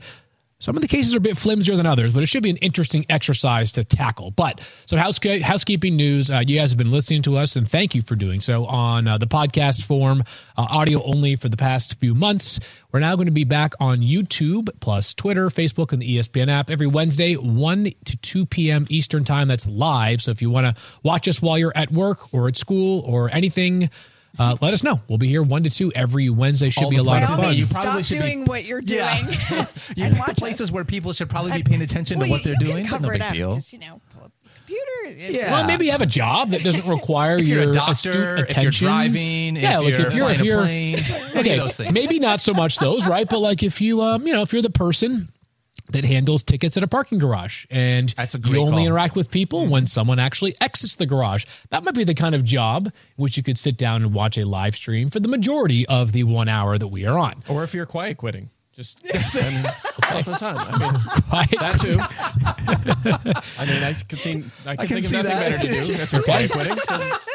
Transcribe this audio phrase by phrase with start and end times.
[0.64, 2.56] some of the cases are a bit flimsier than others, but it should be an
[2.56, 4.30] interesting exercise to tackle.
[4.30, 6.30] But house, housekeeping news.
[6.30, 9.06] Uh, you guys have been listening to us, and thank you for doing so on
[9.06, 10.24] uh, the podcast form,
[10.56, 12.60] uh, audio only for the past few months.
[12.92, 16.70] We're now going to be back on YouTube, plus Twitter, Facebook, and the ESPN app
[16.70, 18.86] every Wednesday, 1 to 2 p.m.
[18.88, 19.48] Eastern Time.
[19.48, 20.22] That's live.
[20.22, 23.30] So if you want to watch us while you're at work or at school or
[23.30, 23.90] anything,
[24.38, 25.00] uh, let us know.
[25.08, 26.70] We'll be here 1 to 2 every Wednesday.
[26.70, 27.56] Should All be a lot of places By all that fun.
[27.56, 29.66] you probably stop should be- doing what you're doing Yeah.
[29.96, 30.34] You and the watch us.
[30.38, 32.84] places where people should probably be paying attention Well, to what you- they're you doing.
[32.84, 33.50] but Cover No it big up deal.
[33.54, 34.32] because, you know, pull up
[34.66, 35.32] computer.
[35.38, 35.52] Yeah.
[35.52, 38.14] Well, maybe you have a job that doesn't require If you're your a doctor, astute
[38.16, 38.62] if attention.
[38.62, 41.76] you're driving, yeah, if like you're if you're flying if a you're plane, okay, those
[41.76, 41.92] things.
[41.92, 43.28] maybe not so much those, right?
[43.28, 45.28] But like if you um, you know, if you're the person
[45.90, 48.70] that handles tickets at a parking garage and That's a you only call.
[48.70, 48.86] Mm-hmm.
[48.86, 51.44] interact with people when someone actually exits the garage.
[51.70, 54.44] That might be the kind of job which you could sit down and watch a
[54.44, 57.42] live stream for the majority of the one hour that we are on.
[57.48, 59.64] Or if you're quiet quitting, just I mean,
[60.02, 60.56] help us on.
[60.58, 61.96] I mean, Quiet that too.
[63.58, 64.44] I mean, I could see.
[64.66, 65.50] I can, can think of see nothing that.
[65.52, 65.92] better to do.
[65.96, 66.76] That's for quiet quitting.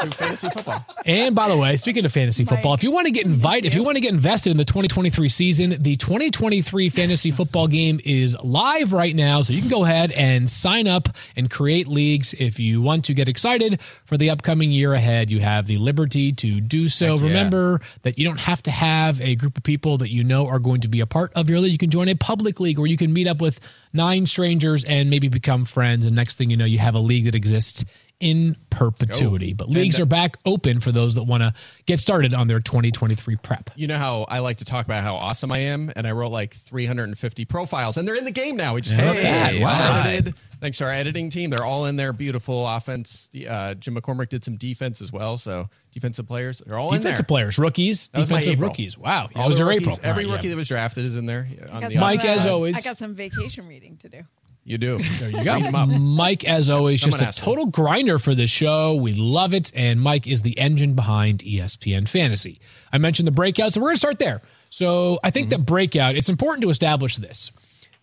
[0.01, 0.85] Do fantasy football.
[1.05, 3.73] And by the way, speaking of fantasy football, if you want to get invited, if
[3.75, 8.35] you want to get invested in the 2023 season, the 2023 fantasy football game is
[8.43, 9.41] live right now.
[9.41, 11.07] So you can go ahead and sign up
[11.37, 12.33] and create leagues.
[12.33, 16.33] If you want to get excited for the upcoming year ahead, you have the liberty
[16.33, 17.13] to do so.
[17.13, 17.27] Heck yeah.
[17.27, 20.59] Remember that you don't have to have a group of people that you know are
[20.59, 21.71] going to be a part of your league.
[21.71, 23.59] You can join a public league where you can meet up with
[23.93, 26.05] nine strangers and maybe become friends.
[26.05, 27.85] And next thing you know, you have a league that exists
[28.19, 29.53] in perpetuity.
[29.53, 31.53] But leagues And- are back open for those that want to
[31.85, 33.69] get started on their 2023 prep.
[33.75, 36.31] You know how I like to talk about how awesome I am, and I wrote
[36.31, 38.73] like 350 profiles, and they're in the game now.
[38.75, 39.61] We just put up Hey, that.
[39.61, 40.03] wow.
[40.05, 40.35] Edited.
[40.59, 42.11] Thanks to our editing team, they're all in there.
[42.11, 43.29] Beautiful offense.
[43.31, 46.95] The, Uh, Jim McCormick did some defense as well, so defensive players they're all in
[47.01, 47.11] there.
[47.11, 48.67] Defensive players, rookies, That defensive April.
[48.69, 48.97] rookies.
[48.97, 49.29] Wow.
[49.35, 49.99] All that was your rookies- April.
[50.03, 50.51] Every Right, rookie yeah.
[50.55, 51.47] that was drafted is in there.
[51.71, 52.75] On the Mike, as always.
[52.75, 54.21] I got some vacation reading to do.
[54.69, 54.99] You do.
[54.99, 57.45] There You got Mike, as always, just a asked him.
[57.45, 58.93] total grinder for the show.
[58.93, 59.71] We love it.
[59.73, 62.61] And Mike is the engine behind ESPN Fantasy.
[62.93, 64.43] I mentioned the breakouts, and we're going to start there.
[64.69, 65.65] So I think that mm-hmm.
[65.65, 67.51] breakout, it's important to establish this.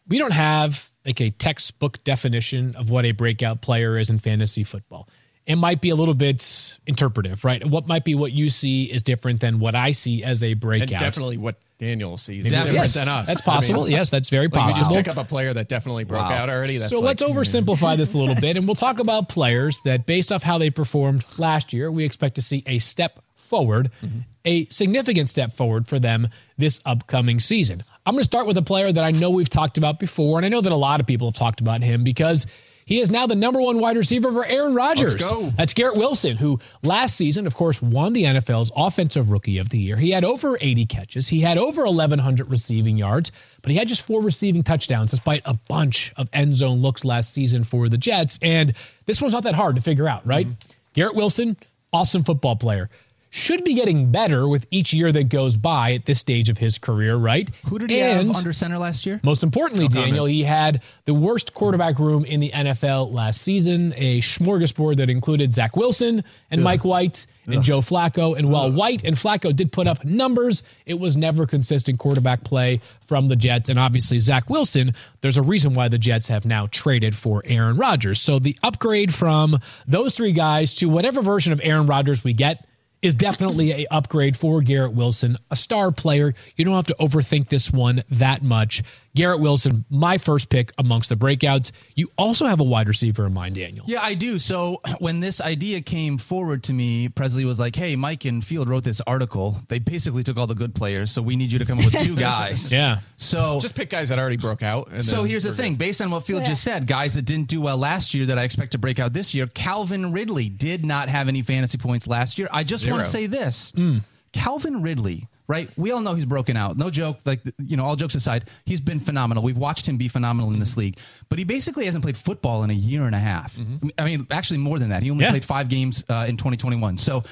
[0.09, 4.65] We don't have like a textbook definition of what a breakout player is in fantasy
[4.65, 5.09] football.
[5.47, 7.65] It might be a little bit interpretive, right?
[7.65, 10.61] What might be what you see is different than what I see as a And
[10.61, 10.99] breakout.
[10.99, 13.27] definitely what Daniel sees is Yes, different than us.
[13.27, 13.83] That's possible.
[13.83, 14.97] I mean, yes, that's very like we just possible.
[14.97, 16.79] pick up a player that definitely broke out already.
[16.79, 20.07] That's so like, let's oversimplify this a little bit, and we'll talk about players that,
[20.07, 24.21] based off how they performed last year, we expect to see a step forward, Mm-hmm.
[24.45, 26.29] a significant step forward for them
[26.59, 27.83] this upcoming season.
[28.05, 30.47] I'm going to start with a player that I know we've talked about before, and
[30.47, 32.47] I know that a lot of people have talked about him because
[32.87, 35.17] he is now the number one wide receiver for Aaron Rodgers.
[35.17, 35.51] go.
[35.57, 39.79] That's Garrett Wilson, who last season, of course, won the NFL's Offensive Rookie of the
[39.79, 39.97] Year.
[39.97, 44.03] He had over 80 catches, he had over 1,100 receiving yards, but he had just
[44.03, 48.39] four receiving touchdowns despite a bunch of end zone looks last season for the Jets.
[48.41, 48.73] And
[49.07, 50.47] this one's not that hard to figure out, right?
[50.47, 50.71] Mm-hmm.
[50.95, 51.57] Garrett Wilson,
[51.93, 52.89] awesome football player.
[53.37, 56.79] Should be getting better with each year that goes by at this stage of his
[56.79, 57.51] career, right?
[57.69, 59.21] Who did he and have under center last year?
[59.23, 64.21] most importantly, Daniel, he had the worst quarterback room in the NFL last season, a
[64.21, 68.37] smorgasbord that included Zach Wilson and Mike White and Joe Flacco.
[68.37, 72.81] And while White and Flacco did put up numbers, it was never consistent quarterback play
[73.07, 73.69] from the Jets.
[73.69, 77.77] And obviously, Zach Wilson, there's a reason why the Jets have now traded for Aaron
[77.77, 78.21] Rodgers.
[78.21, 82.67] So the upgrade from those three guys to whatever version of Aaron Rodgers we get
[83.07, 86.35] is definitely a upgrade for Garrett Wilson, a star player.
[86.57, 88.83] You don't have to overthink this one that much.
[89.17, 91.73] Garrett Wilson, my first pick amongst the breakouts.
[91.95, 93.85] You also have a wide receiver in mind, Daniel.
[93.89, 94.39] Yeah, I do.
[94.39, 98.69] So when this idea came forward to me, Presley was like, "Hey, Mike and Field
[98.69, 99.59] wrote this article.
[99.69, 101.99] They basically took all the good players, so we need you to come up with
[101.99, 103.01] two guys." Yeah.
[103.17, 104.93] So Just pick guys that already broke out.
[104.93, 107.49] And So here's the we're thing, based on what Field just said, guys that didn't
[107.49, 110.85] do well last year that I expect to break out this year, Calvin Ridley did
[110.85, 112.49] not have any fantasy points last year.
[112.53, 113.73] I just want to say this.
[113.75, 113.99] Hmm.
[114.33, 115.69] Calvin Ridley, right?
[115.77, 116.77] We all know he's broken out.
[116.77, 119.43] No joke, like you know, all jokes aside, he's been phenomenal.
[119.43, 120.99] We've watched him be phenomenal in this league.
[121.29, 123.59] But he basically hasn't played football in a year and a half.
[123.99, 125.03] I mean, actually more than that.
[125.03, 125.31] He only Yeah.
[125.31, 126.99] played 5 games uh, in 2021.
[126.99, 127.23] So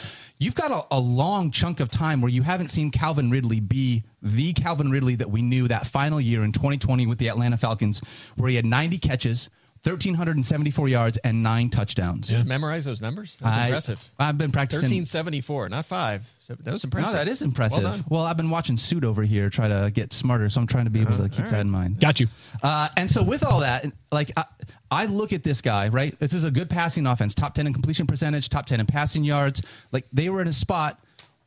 [0.40, 4.02] You've got a, a long chunk of time where you haven't seen Calvin Ridley be
[4.20, 8.02] the Calvin Ridley that we knew that final year in 2020 with the Atlanta Falcons,
[8.36, 9.48] where he had 90 catches,
[9.84, 12.28] 1,374 yards, and nine touchdowns.
[12.28, 13.36] Just memorize those numbers.
[13.36, 14.10] That's I, impressive.
[14.18, 14.88] I've been practicing.
[14.88, 16.24] Thirteen seventy four, not five.
[16.40, 17.12] So that was No, impressive.
[17.12, 17.84] that is impressive.
[17.84, 18.22] Well Well.
[18.22, 21.00] I've been watching Suit over here try to get smarter, so I'm trying to be
[21.00, 22.00] able to keep that in mind.
[22.00, 22.28] Got you.
[22.62, 24.44] Uh, and so with all that, like I,
[24.90, 26.18] I look at this guy, right?
[26.18, 29.24] This is a good passing offense, top 10 in completion percentage, top 10 in passing
[29.24, 29.62] yards.
[29.92, 30.98] Like they were in a spot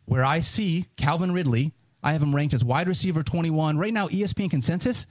[0.05, 1.73] where I see Calvin Ridley.
[2.03, 3.77] I have him ranked as wide receiver 21.
[3.77, 5.07] Right now, ESPN consensus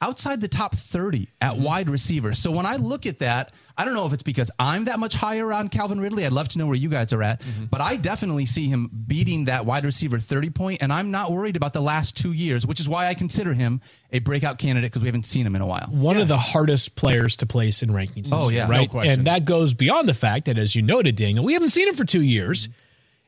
[0.00, 1.62] outside the top 30 at mm-hmm.
[1.62, 2.34] wide receiver.
[2.34, 5.14] So when I look at that, I don't know if it's because I'm that much
[5.14, 6.26] higher on Calvin Ridley.
[6.26, 7.66] I'd love to know where you guys are at, mm-hmm.
[7.66, 11.56] but I definitely see him beating that wide receiver 30 point, and I'm not worried
[11.56, 13.80] about the last two years, which is why I consider him
[14.12, 15.86] a breakout candidate because we haven't seen him in a while.
[15.90, 18.28] one of the hardest players to place in rankings.
[18.32, 18.90] Oh, year, yeah, no right.
[18.90, 19.20] question.
[19.20, 21.94] and that goes beyond the fact that, as you noted, Daniel, we haven't seen him
[21.94, 22.66] for two years.
[22.66, 22.72] Mm-hmm.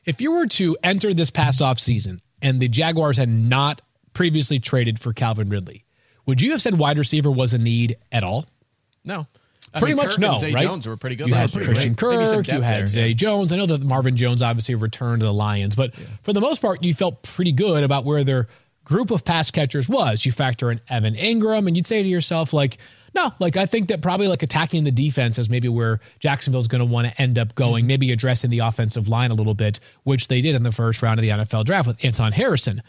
[0.05, 3.81] If you were to enter this past off season and the Jaguars had not
[4.13, 5.82] previously traded for Calvin Ridley,
[6.25, 8.45] would you have said wide receiver was a need at all?
[9.03, 9.27] No.
[9.73, 10.65] I Pretty mean, much Kirk no, Zay right?
[10.67, 11.51] Jones were pretty good You had.
[11.51, 13.13] Christian some Kirk, you had there, Zay yeah.
[13.13, 13.51] Jones.
[13.51, 16.83] I know that Marvin Jones obviously returned to the Lions, but for the most part,
[16.83, 18.47] you felt pretty good about where their
[18.83, 20.25] group of pass catchers was.
[20.25, 22.77] You factor in Evan Engram, and you'd say to yourself, like,
[23.15, 26.79] no, like I think that probably like attacking the defense is maybe where Jacksonville's going
[26.79, 27.87] to want to end up going, mm-hmm.
[27.87, 31.19] maybe addressing the offensive line a little bit, which they did in the first round
[31.19, 32.81] of the NFL draft with Anton Harrison.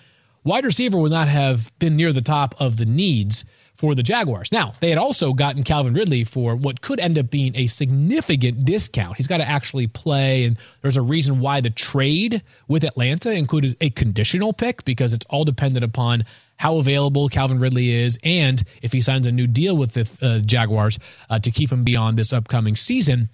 [0.45, 3.45] Wide receiver would not have been near the top of the needs
[3.77, 4.53] for the Jaguars.
[4.53, 8.65] Now, they had also gotten Calvin Ridley for what could end up being a significant
[8.65, 9.17] discount.
[9.17, 13.77] He's got to actually play, and there's a reason why the trade with Atlanta included
[13.81, 16.25] a conditional pick because it's all dependent upon
[16.57, 20.39] how available Calvin Ridley is and if he signs a new deal with the uh,
[20.39, 20.99] Jaguars
[21.29, 23.29] uh, to keep him beyond this upcoming season.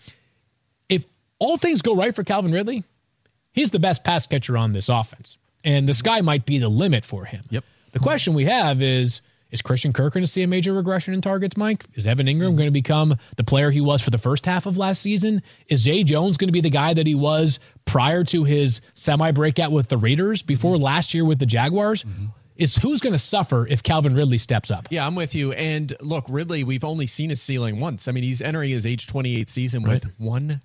[0.89, 1.05] If
[1.39, 2.83] all things go right for Calvin Ridley,
[3.53, 5.37] he's the best pass catcher on this offense.
[5.65, 7.45] And the sky might be the limit for him.
[7.51, 7.65] Yep.
[7.93, 9.21] The question we have is
[9.51, 11.85] is Christian Kirk going to see a major regression in targets, Mike?
[11.95, 14.79] Is Evan Engram going to become the player he was for the first half of
[14.79, 15.43] last season?
[15.69, 19.31] Is Zay Jones going to be the guy that he was prior to his semi
[19.33, 20.85] breakout with the Raiders before mm-hmm.
[20.85, 22.05] last year with the Jaguars?
[22.05, 22.27] Mm-hmm.
[22.57, 24.89] Is who's going to suffer if Calvin Ridley steps up?
[24.91, 25.53] Yeah, I'm with you.
[25.53, 28.07] And look, Ridley, we've only seen his ceiling once.
[28.07, 30.61] I mean, he's entering his age 28 season with one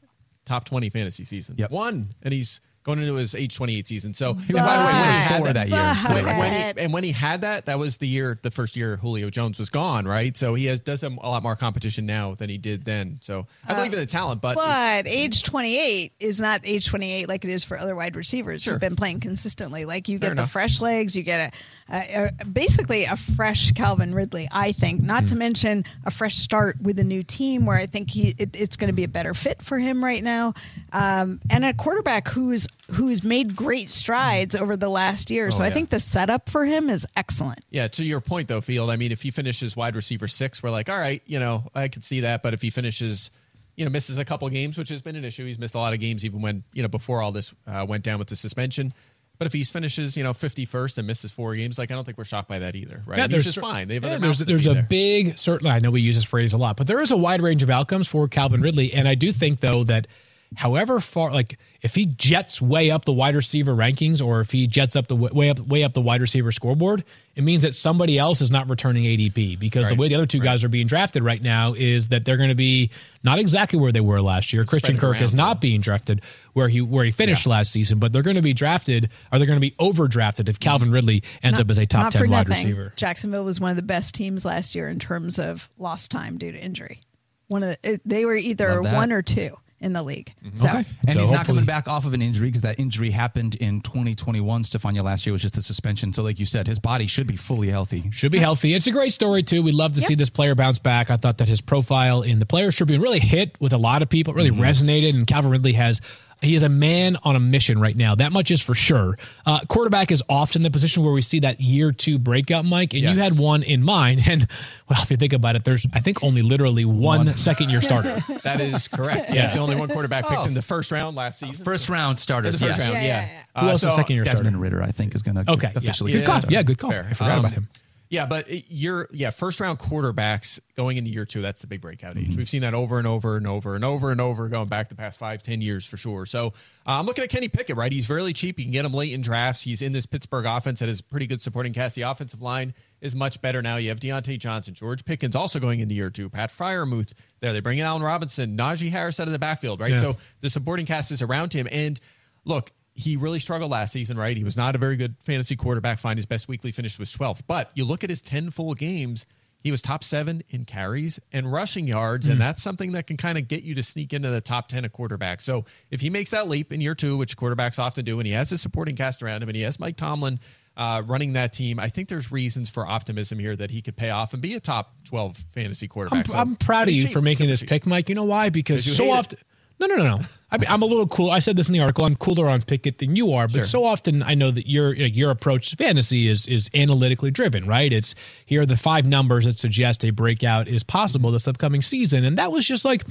[0.45, 1.55] top 20 fantasy season.
[1.57, 1.71] Yep.
[1.71, 2.09] One.
[2.21, 4.13] And he's going into his age 28 season.
[4.13, 6.23] So, He was wide when receiver he had that year.
[6.23, 8.95] when, when he, and when he had that, that was the year, the first year
[8.97, 10.37] Julio Jones was gone, right?
[10.37, 13.17] So he has does have a lot more competition now than he did then.
[13.21, 17.43] So I believe in the talent, but But age 28 is not age 28 like
[17.43, 18.73] it is for other wide receivers Sure.
[18.73, 19.85] who've been playing consistently.
[19.85, 20.51] Like you Fair get the enough.
[20.51, 21.53] fresh legs, you get
[21.89, 24.47] a, a, a basically a fresh Calvin Ridley.
[24.51, 25.27] I think, not Hmm.
[25.29, 28.77] to mention a fresh start with a new team where I think he it, it's
[28.77, 30.53] going to be a better fit for him right now,
[30.93, 35.49] um, and a quarterback who's who's made great strides over the last year.
[35.51, 35.65] so I.
[35.65, 35.73] Oh, yeah.
[35.73, 37.59] think the setup for him is excellent.
[37.69, 38.89] Yeah, to your point though, Field.
[38.89, 41.87] I mean, if he finishes wide receiver six, we're like, all right, you know, I
[41.87, 42.43] could see that.
[42.43, 43.31] But if he finishes,
[43.75, 45.45] you know, misses a couple games, which has been an issue.
[45.45, 48.03] He's missed a lot of games even when you know before all this uh, went
[48.03, 48.93] down with the suspension.
[49.37, 52.05] But if he finishes, you know, fifty first and misses four games, like I don't
[52.05, 53.19] think we're shocked by that either, right?
[53.19, 53.89] And he's just fine.
[53.89, 54.83] They have yeah, other there's there's a there.
[54.83, 57.41] big certainly I know we use this phrase a lot, but there is a wide
[57.41, 60.07] range of outcomes for Calvin Ridley, and I do think though that
[60.55, 64.67] however far, like if he jets way up the wide receiver rankings or if he
[64.67, 67.03] jets up the way up way up the wide receiver scoreboard,
[67.35, 70.39] it means that somebody else is not returning ADP because the way the other two
[70.39, 72.91] guys are being drafted right now is that they're going to be
[73.23, 74.63] not exactly where they were last year.
[74.63, 76.21] Christian it Kirk is around, not being drafted
[76.53, 79.47] where he where he finished last season, but they're going to be drafted or they're
[79.47, 82.63] going to be overdrafted if Calvin Ridley ends up as a top ten wide nothing.
[82.63, 82.93] receiver.
[82.95, 86.51] Jacksonville was one of the best teams last year in terms of lost time due
[86.51, 87.01] to injury.
[87.47, 90.33] One of the, they were either one or two in the league.
[90.43, 90.55] Mm-hmm.
[90.55, 90.85] So Okay.
[91.07, 93.81] And So he's not coming back off of an injury because that injury happened in
[93.81, 94.63] 2021.
[94.63, 96.13] Stephania last year was just a suspension.
[96.13, 98.09] So, like you said, his body should be fully healthy.
[98.11, 98.73] Should be healthy.
[98.73, 99.61] It's a great story too.
[99.61, 101.09] We'd love to see this player bounce back.
[101.09, 104.09] I thought that his profile in the Players Tribune really hit with a lot of
[104.09, 104.61] people, really mm-hmm.
[104.61, 105.09] resonated.
[105.09, 106.01] And Calvin Ridley has
[106.41, 108.13] he is a man on a mission right now.
[108.15, 109.17] That much is for sure.
[109.45, 112.93] Uh, quarterback is often the position where we see that year two breakout, Mike.
[112.93, 114.21] And you had one in mind.
[114.27, 114.47] And
[114.89, 118.19] well, if you think about it, there's I think only literally one, second year starter.
[118.43, 119.31] That is correct.
[119.33, 121.63] Yeah, it's the only one quarterback picked in the first round last season.
[121.65, 122.59] First round starters.
[122.61, 122.91] first yes.
[122.91, 123.21] round, Yeah, yeah.
[123.55, 124.43] yeah, Who Uh, else is so- second year starter?
[124.43, 125.77] Desmond Ridder, I think, is going to Okay, yeah.
[125.77, 126.51] officially yeah, get good call.
[126.51, 126.91] Yeah, good call.
[126.91, 127.07] Fair.
[127.09, 127.67] I forgot Um, about him.
[128.09, 131.41] Yeah, but you're yeah first round quarterbacks going into year two.
[131.41, 132.29] That's the big breakout Mm-hmm.
[132.31, 132.37] age.
[132.37, 134.95] We've seen that over and over and over and over and over going back the
[134.95, 136.25] past five ten years for sure.
[136.27, 136.47] So
[136.85, 137.75] uh, I'm looking at Kenny Pickett.
[137.77, 138.59] Right, he's fairly cheap.
[138.59, 139.63] You can get him late in drafts.
[139.63, 141.95] He's in this Pittsburgh offense that is pretty good supporting cast.
[141.95, 143.77] The offensive line is much better now.
[143.77, 146.29] You have Diontae Johnson, George Pickens also going into year two.
[146.29, 147.53] Pat Freiermuth there.
[147.53, 149.79] They bring in Allen Robinson, Najee Harris out of the backfield.
[149.79, 149.97] Right, Yeah.
[149.97, 151.67] so the supporting cast is around him.
[151.71, 151.99] And
[152.45, 154.35] look, he really struggled last season, right?
[154.35, 155.99] He was not a very good fantasy quarterback.
[155.99, 157.41] Find his best weekly finish was 12th.
[157.45, 159.25] But you look at his 10 full games,
[159.59, 162.27] he was top seven in carries and rushing yards.
[162.27, 164.85] And that's something that can kind of get you to sneak into the top 10
[164.85, 165.41] of quarterbacks.
[165.41, 168.33] So if he makes that leap in year two, which quarterbacks often do, and he
[168.33, 170.39] has a supporting cast around him, and he has Mike Tomlin
[170.77, 174.09] uh, running that team, I think there's reasons for optimism here that he could pay
[174.09, 176.27] off and be a top 12 fantasy I'm, quarterback.
[176.27, 177.11] So I'm proud of you cheap.
[177.11, 178.07] for making this pick, Mike.
[178.07, 178.49] You know why?
[178.49, 179.39] Because so hate it.
[179.79, 180.19] No, no, no, no.
[180.51, 181.31] I mean, I'm a little cool.
[181.31, 182.05] I said this in the article.
[182.05, 183.61] I'm cooler on Pickett than you are, but Sure.
[183.63, 187.91] so often I know that your your approach to fantasy is is analytically driven, right?
[187.91, 188.15] It's
[188.45, 192.37] here are the five numbers that suggest a breakout is possible this upcoming season, and
[192.37, 193.03] that was just like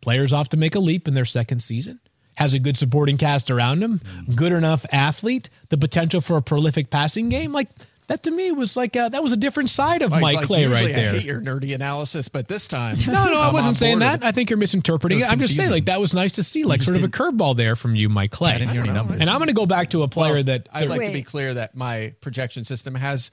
[0.00, 2.00] players off to make a leap in their second season.
[2.36, 4.00] Has a good supporting cast around him,
[4.34, 7.52] good enough athlete, the potential for a prolific passing game.
[7.52, 7.68] Like
[8.12, 10.46] that to me was like uh that was a different side of Well, Mike like,
[10.46, 11.12] Clay "Usually right there.
[11.12, 14.22] I hate your nerdy analysis, but this time, No, no, I I'm wasn't saying that.
[14.22, 15.28] I think you're misinterpreting It it.
[15.30, 17.74] I'm just saying, like, that was nice to see, like, sort of a curveball there
[17.74, 18.50] from you, Mike Clay.
[18.52, 19.20] I didn't hear any numbers.
[19.20, 21.22] And I'm going to go back to a player Well, that I'd like to be
[21.22, 23.30] clear that my projection system has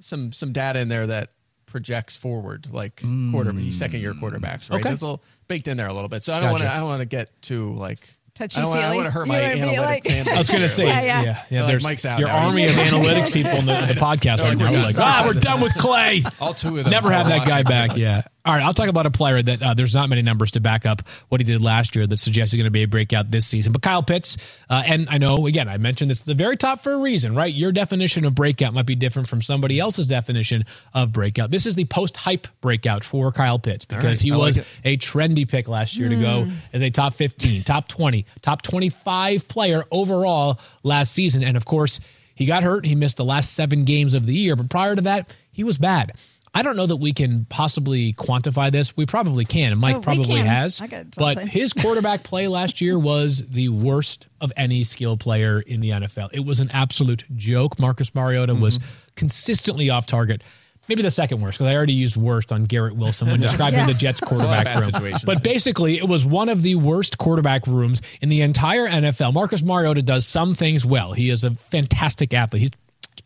[0.00, 1.30] some some data in there that
[1.66, 4.70] projects forward, like quarter second year quarterbacks.
[4.70, 4.92] Right, Okay.
[4.92, 6.24] it's a little baked in there a little bit.
[6.24, 8.70] So I don't want to I don't want to get too like Touchy I don't
[8.70, 10.60] wanna- I don't want to hurt my wanna be analytic like- fan I was going
[10.62, 11.42] to say, Yeah, yeah, yeah.
[11.50, 11.60] yeah.
[11.62, 12.46] Like there's Mike's out your now.
[12.46, 14.64] army of analytics people in the, the podcast right now.
[14.70, 16.22] we're We're like, ah, we're done with Clay.
[16.40, 16.90] all two of them.
[16.92, 17.96] Never have that guy back.
[17.96, 18.22] Yeah.
[18.48, 18.62] All right.
[18.62, 21.38] I'll talk about a player that uh, there's not many numbers to back up what
[21.38, 23.74] he did last year that suggests he's going to be a breakout this season.
[23.74, 24.38] But Kyle Pitts,
[24.70, 27.34] uh, and I know, again, I mentioned this at the very top for a reason,
[27.34, 27.52] right?
[27.52, 30.64] Your definition of breakout might be different from somebody else's definition
[30.94, 31.50] of breakout.
[31.50, 34.18] This is the post hype breakout for Kyle Pitts because right.
[34.22, 34.66] he I was it.
[34.82, 39.46] a trendy pick last year to go as a top 15, top 20, top 25
[39.48, 41.44] player overall last season.
[41.44, 42.00] And of course,
[42.34, 42.86] he got hurt.
[42.86, 44.56] He missed the last seven games of the year.
[44.56, 46.12] But prior to that, he was bad.
[46.58, 48.96] I don't know that we can possibly quantify this.
[48.96, 49.70] We probably can.
[49.70, 50.46] and Mike Oh, probably can.
[50.46, 50.82] has.
[51.16, 55.90] But his quarterback play last year was the worst of any skill player in the
[55.90, 56.30] NFL.
[56.32, 57.78] It was an absolute joke.
[57.78, 58.88] Marcus Mariota was Mm-hmm.
[59.14, 60.42] consistently off target.
[60.88, 63.86] Maybe the second worst because I already used worst on Garrett Wilson when describing Yeah.
[63.86, 65.14] the Jets quarterback room.
[65.24, 69.32] But basically, it was one of the worst quarterback rooms in the entire NFL.
[69.32, 71.12] Marcus Mariota does some things well.
[71.12, 72.62] He is a fantastic athlete.
[72.62, 72.70] He's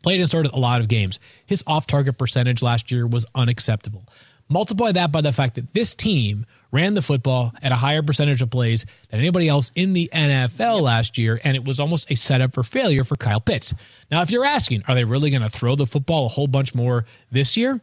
[0.02, 1.20] played and started a lot of games.
[1.46, 4.04] His off target percentage last year was unacceptable.
[4.48, 8.42] Multiply that by the fact that this team ran the football at a higher percentage
[8.42, 12.16] of plays than anybody else in the NFL last year, and it was almost a
[12.16, 13.72] setup for failure for Kyle Pitts.
[14.10, 16.74] Now, if you're asking, are they really going to throw the football a whole bunch
[16.74, 17.80] more this year?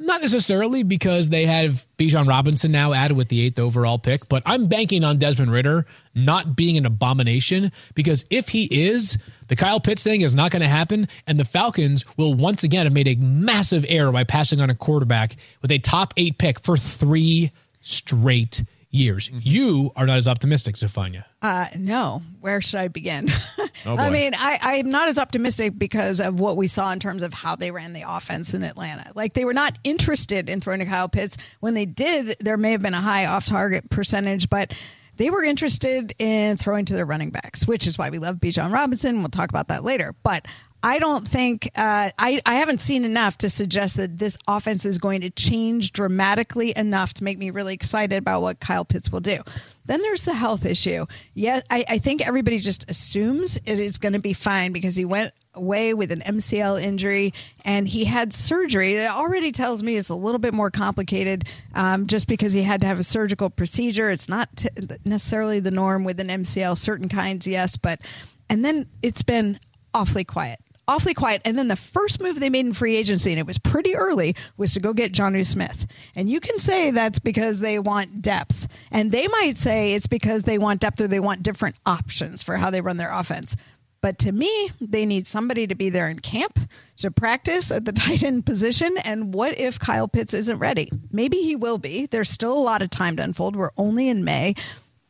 [0.00, 4.44] Not necessarily because they have Bijan Robinson now added with the eighth overall pick, but
[4.46, 9.80] I'm banking on Desmond Ridder not being an abomination because if he is, the Kyle
[9.80, 13.08] Pitts thing is not going to happen, and the Falcons will once again have made
[13.08, 17.50] a massive error by passing on a quarterback with a top eight pick for three
[17.80, 19.30] straight years.
[19.32, 21.24] You are not as optimistic, Stephania.
[21.42, 23.30] Uh, no, where should I begin?
[23.86, 27.22] Oh, I mean, I, I'm not as optimistic because of what we saw in terms
[27.22, 29.12] of how they ran the offense in Atlanta.
[29.14, 31.36] Like they were not interested in throwing to Kyle Pitts.
[31.60, 34.74] When they did, there may have been a high off target percentage, but
[35.18, 38.72] they were interested in throwing to their running backs, which is why we love Bijan
[38.72, 39.18] Robinson.
[39.18, 40.14] We'll talk about that later.
[40.22, 40.46] But
[40.82, 44.96] I don't think uh, I I haven't seen enough to suggest that this offense is
[44.96, 49.20] going to change dramatically enough to make me really excited about what Kyle Pitts will
[49.20, 49.38] do.
[49.86, 51.06] Then there's the health issue.
[51.34, 55.04] Yeah, I, I think everybody just assumes it is going to be fine because he
[55.04, 57.34] went away with an MCL injury
[57.64, 58.94] and he had surgery.
[58.94, 62.80] It already tells me it's a little bit more complicated um, just because he had
[62.80, 64.10] to have a surgical procedure.
[64.10, 64.68] It's not t-
[65.04, 68.00] necessarily the norm with an MCL, certain kinds, yes, but
[68.48, 69.60] and then it's been
[69.92, 71.42] awfully quiet awfully quiet.
[71.44, 74.34] And then the first move they made in free agency, and it was pretty early,
[74.56, 75.86] was to go get Jonnu Smith.
[76.16, 78.66] And you can say that's because they want depth.
[78.90, 82.56] And they might say it's because they want depth or they want different options for
[82.56, 83.54] how they run their offense.
[84.00, 86.58] But to me, they need somebody to be there in camp
[86.98, 88.96] to practice at the tight end position.
[88.98, 90.90] And what if Kyle Pitts isn't ready?
[91.10, 92.06] Maybe he will be.
[92.06, 93.56] There's still a lot of time to unfold.
[93.56, 94.54] We're only in May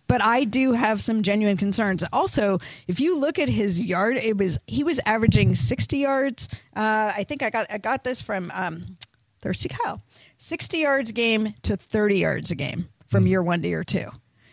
[0.08, 2.02] but I do have some genuine concerns.
[2.12, 6.48] Also, if you look at his yard, it was he was averaging 60 yards.
[6.74, 8.96] Uh, I think I got I got this from um,
[9.42, 10.00] Thirsty Kyle,
[10.38, 14.10] 60 yards a game to 30 yards a game from year one to year two.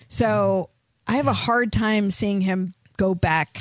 [0.10, 0.70] So
[1.08, 3.60] I have a hard time seeing him go back.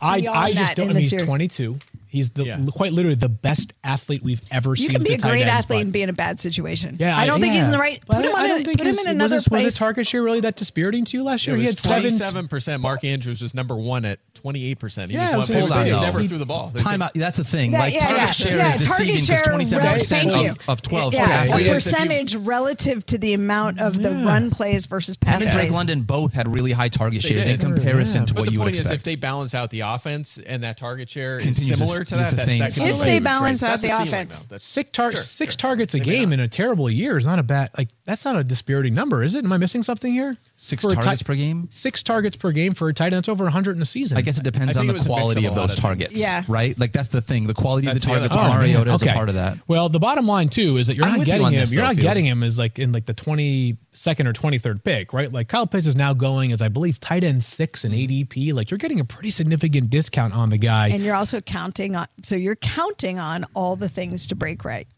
[0.00, 0.90] I, I just don't.
[0.90, 1.20] I mean, he's year.
[1.20, 1.78] 22.
[2.10, 2.58] He's the Yeah.
[2.74, 4.84] quite literally the best athlete we've ever You seen.
[4.86, 6.96] You can be a at the tight great athlete and be in a bad situation.
[6.98, 8.02] Yeah, I don't think he's in the right.
[8.08, 8.48] Well, Put him I on.
[8.48, 9.64] don't A, think put him his- in another was his, place.
[9.64, 11.54] Was his target share really that dispiriting to you last year?
[11.56, 12.00] It he was had seven.
[12.02, 12.80] twenty-seven percent.
[12.82, 15.10] Mark Andrews was number one at twenty-eight percent.
[15.10, 16.00] He Yeah, was was one hold of on, He though.
[16.00, 16.70] never threw the ball.
[16.72, 17.12] There's Time out.
[17.14, 17.72] That's the thing.
[17.72, 18.30] Yeah, like yeah, target yeah.
[18.30, 20.50] share Yeah, is target deceiving because share twenty seven rel- percent thank you.
[20.50, 21.14] of, of twelve.
[21.14, 21.66] Yeah, for Okay, a so athletes.
[21.66, 25.42] yes, if you- percentage relative to the amount of the run plays versus pass Him
[25.42, 25.72] and Drake plays.
[25.76, 28.26] London both had really high target They shares in comparison Yeah.
[28.26, 29.00] to But what you would point is, expect.
[29.00, 32.08] if they balance out the offense and that target share is Continues to similar s-
[32.08, 33.24] to that, that, sustain that can If they great.
[33.24, 34.48] balance out That's the a ceiling, offense.
[34.62, 37.88] Six, tar- six targets a game in a terrible year is not a bad like
[38.08, 39.44] that's not a dispiriting number, is it?
[39.44, 40.34] Am I missing something here?
[40.56, 41.68] Six For targets tight- per game?
[41.70, 43.16] Six targets per game for a tight end.
[43.16, 44.16] That's over 100 in a season.
[44.16, 45.64] I guess it depends I on the it was a mix quality of of those
[45.64, 45.80] of things.
[45.80, 46.12] targets.
[46.12, 46.42] Yeah.
[46.48, 46.76] Right?
[46.78, 47.46] Like that's the thing.
[47.46, 48.36] The quality of That's the the targets.
[48.36, 48.54] part.
[48.60, 49.12] Mariota is okay.
[49.12, 49.58] a part of that.
[49.68, 51.60] Well, the bottom line too is that you're I'm not with you getting him.
[51.60, 52.02] this, you're though, not Field.
[52.02, 55.32] getting him is like in like the 22nd or 23rd pick, right?
[55.32, 58.54] Like Kyle Pitts is now going as I believe tight end six and ADP.
[58.54, 60.88] Like you're getting a pretty significant discount on the guy.
[60.88, 64.88] and you're also counting on so you're counting on all the things to break right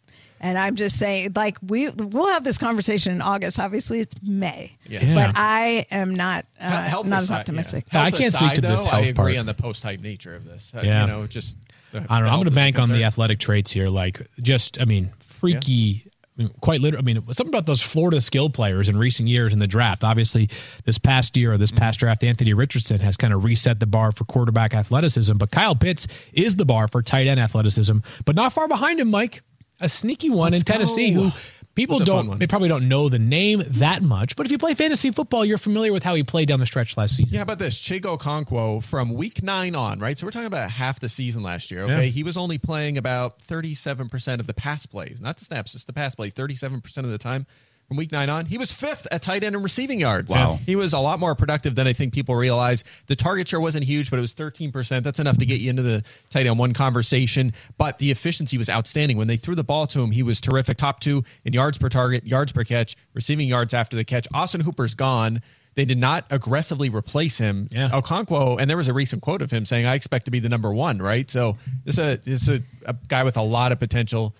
[0.41, 4.77] and i'm just saying like we we'll have this conversation in august obviously it's may
[4.87, 5.05] Yeah.
[5.05, 5.15] Yeah.
[5.27, 8.03] but i am not uh, Health not as optimistic yeah.
[8.05, 9.37] I can't speak to aside, this though, I agree part.
[9.37, 10.73] on the post-hype nature of this.
[10.75, 11.03] Uh, Yeah.
[11.03, 11.57] You know, just
[11.93, 12.33] the- I don't know.
[12.33, 13.89] I'm going to bank on the athletic traits here.
[13.89, 16.05] Like just, I mean, freaky.
[16.39, 17.03] I mean, quite literally.
[17.03, 20.05] I mean, something about those Florida skill players in recent years in the draft.
[20.05, 20.49] Obviously,
[20.85, 24.13] this past year or this past draft, Anthony Richardson has kind of reset the bar
[24.13, 25.37] for quarterback athleticism.
[25.37, 29.11] But Kyle Pitts is the bar for tight end athleticism, but not far behind him,
[29.11, 29.43] Mike.
[29.81, 31.29] A sneaky one in Tennessee go.
[31.29, 31.31] who
[31.75, 34.37] people What's a fun don't, they probably don't know the name that much.
[34.37, 36.97] But if you play fantasy football, you're familiar with how he played down the stretch
[36.97, 37.35] last season.
[37.35, 37.81] Yeah, how about this?
[37.81, 40.19] Chig Okonkwo from week nine on, right?
[40.19, 41.85] So we're talking about half the season last year.
[41.85, 42.07] Okay.
[42.07, 42.11] Yeah.
[42.11, 45.93] He was only playing about 37% of the pass plays, not the snaps, just the
[45.93, 47.47] pass plays, 37% of the time
[47.91, 48.47] from week nine on.
[48.47, 50.31] He was fifth at tight end and receiving yards.
[50.31, 50.61] Wow.
[50.65, 52.85] He was a lot more productive than I think people realize.
[53.09, 55.03] The target share wasn't huge, but it was 13%.
[55.03, 57.53] That's enough to get you into the tight end one conversation.
[57.79, 59.17] But the efficiency was outstanding.
[59.17, 60.77] When they threw the ball to him, he was terrific.
[60.77, 64.29] Top two in yards per target, yards per catch, receiving yards after the catch.
[64.33, 65.43] Austin Hooper's gone.
[65.75, 67.69] They did not aggressively replace him.
[67.73, 67.89] Yeah.
[67.89, 70.49] Okonkwo, and there was a recent quote of him saying, "I expect to be the
[70.49, 71.29] number one." Right.
[71.29, 74.37] So this is a this is a, a guy with a lot of potential.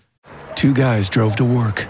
[0.55, 1.89] Two guys drove to work.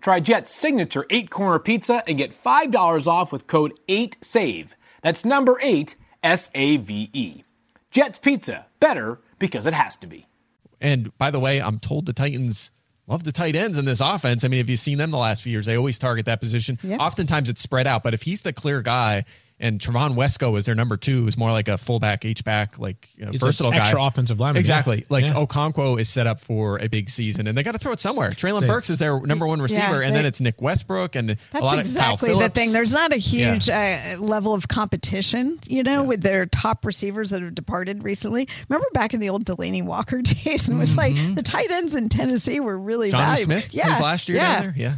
[0.00, 4.68] try Jet's signature eight corner pizza and get $5 off with code 8SAVE.
[5.02, 7.42] That's number 8 S A V E.
[7.90, 10.26] Jet's Pizza, better because it has to be.
[10.80, 12.70] And by the way, I'm told the Titans
[13.06, 14.44] love the tight ends in this offense.
[14.44, 16.78] I mean, have you've seen them the last few years, they always target that position.
[16.82, 16.96] Yeah.
[16.96, 19.24] Oftentimes it's spread out, but if he's the clear guy
[19.58, 23.08] And Trevon Wesco is their number two, who's more like a fullback, H back, like
[23.16, 23.78] you know, He's an versatile guy.
[23.78, 24.98] extra offensive lineman, Exactly.
[24.98, 25.04] yeah.
[25.08, 25.32] Like Yeah.
[25.32, 28.32] Okonkwo is set up for a big season, and they got to throw it somewhere.
[28.32, 31.30] Treylon They- Burks is their number one receiver, and they- then it's Nick Westbrook and
[31.30, 32.72] That's a lot exactly of Kyle the thing.
[32.72, 37.40] There's not a huge uh, level of competition, you know, with their top receivers that
[37.40, 38.46] have departed recently.
[38.68, 41.94] Remember back in the old Delanie Walker days, and it was like the tight ends
[41.94, 43.42] in Tennessee were really Jonnu valuable.
[43.62, 44.54] Smith, his last year yeah.
[44.56, 44.74] down there.
[44.76, 44.94] Yeah.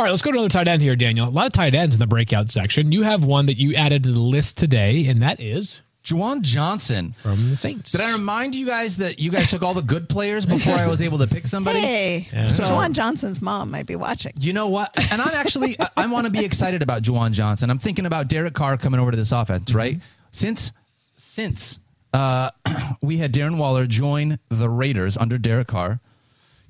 [0.00, 1.28] All right, let's go to another tight end here, Daniel.
[1.28, 2.90] A lot of tight ends in the breakout section.
[2.90, 7.12] You have one that you added to the list today, and that is Juwan Johnson.
[7.18, 7.92] from the Saints.
[7.92, 10.86] Did I remind you guys that you guys took all the good players before I
[10.86, 11.80] was able to pick somebody?
[11.80, 14.32] Hey, So- Juwan Johnson's mom might be watching.
[14.40, 14.90] You know what?
[15.12, 17.68] And I'm actually, I, I want to be excited about Juwan Johnson.
[17.68, 20.00] I'm thinking about Derek Carr coming over to this offense, right?
[20.30, 20.72] Since,
[21.18, 21.78] since
[22.14, 22.48] uh,
[23.02, 26.00] we had Darren Waller join the Raiders under Derek Carr,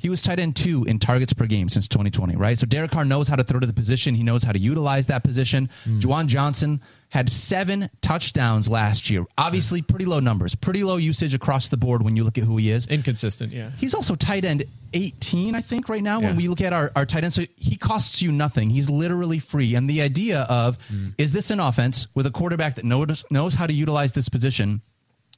[0.01, 2.57] he was tight end two in targets per game since 2020, right?
[2.57, 4.15] So Derek Carr knows how to throw to the position.
[4.15, 5.69] He knows how to utilize that position.
[5.85, 5.99] Hmm.
[5.99, 9.27] Juwan Johnson had seven touchdowns last year.
[9.37, 12.57] Obviously, pretty low numbers, pretty low usage across the board when you look at who
[12.57, 12.87] he is.
[12.87, 13.71] Inconsistent, yeah.
[13.79, 17.05] He's also tight end 18, I think, right now, when we look at our, our
[17.05, 17.33] tight end.
[17.35, 18.71] So he costs you nothing.
[18.71, 19.75] He's literally free.
[19.75, 21.09] And the idea of hmm.
[21.19, 24.81] is this an offense with a quarterback that knows, knows how to utilize this position?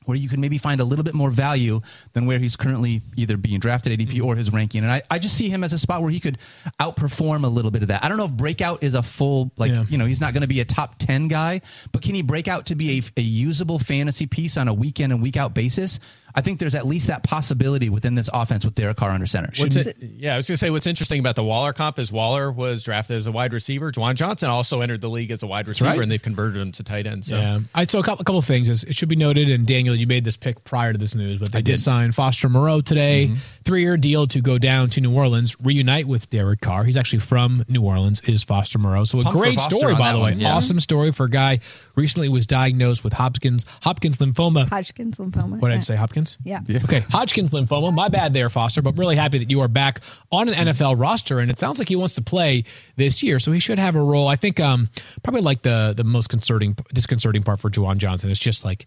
[0.04, 1.80] Where you can maybe find a little bit more value
[2.12, 4.24] than where he's currently either being drafted ADP mm-hmm.
[4.26, 4.82] or his ranking.
[4.82, 6.38] And I, I just see him as a spot where he could
[6.80, 8.04] outperform a little bit of that.
[8.04, 9.84] I don't know if breakout is a full, like, Yeah.
[9.88, 11.60] you know, he's not going to be a top 10 guy,
[11.92, 15.00] but can he break out to be a, a usable fantasy piece on a week
[15.00, 16.00] in and week out basis?
[16.34, 19.50] I think there's at least that possibility within this offense with Derek Carr under center.
[19.58, 22.10] What's it, yeah, I was going to say what's interesting about the Waller comp is
[22.10, 23.92] Waller was drafted as a wide receiver.
[23.92, 26.00] Juwan Johnson also entered the league as a wide receiver, right.
[26.00, 27.24] and they've converted him to tight end.
[27.24, 28.68] So Yeah, I so a couple, a couple of things.
[28.68, 31.38] Is It should be noted, and Daniel, you made this pick prior to this news,
[31.38, 31.80] but they did.
[31.80, 33.34] sign Foster Moreau today, Mm-hmm.
[33.64, 36.84] three-year deal to go down to New Orleans, reunite with Derek Carr.
[36.84, 38.20] He's actually from New Orleans.
[38.22, 39.04] Is Foster Moreau?
[39.04, 40.32] So a Pumped for great story, by the way.
[40.32, 40.54] one, yeah.
[40.54, 41.60] Awesome story for a guy
[41.94, 44.68] recently was diagnosed with Hopkins Hopkins lymphoma.
[44.68, 45.60] Hodgkin's lymphoma.
[45.60, 45.78] What did yeah.
[45.78, 45.96] I say?
[45.96, 46.21] Hopkins?
[46.44, 46.60] Yeah.
[46.84, 47.00] Okay.
[47.10, 47.92] Hodgkin's lymphoma.
[47.94, 51.38] My bad there, Foster, but really happy that you are back on an NFL roster.
[51.38, 52.64] And it sounds like he wants to play
[52.96, 53.38] this year.
[53.38, 54.28] So he should have a role.
[54.28, 54.88] I think um,
[55.22, 58.86] probably like the the most concerning disconcerting part for Juwan Johnson is just like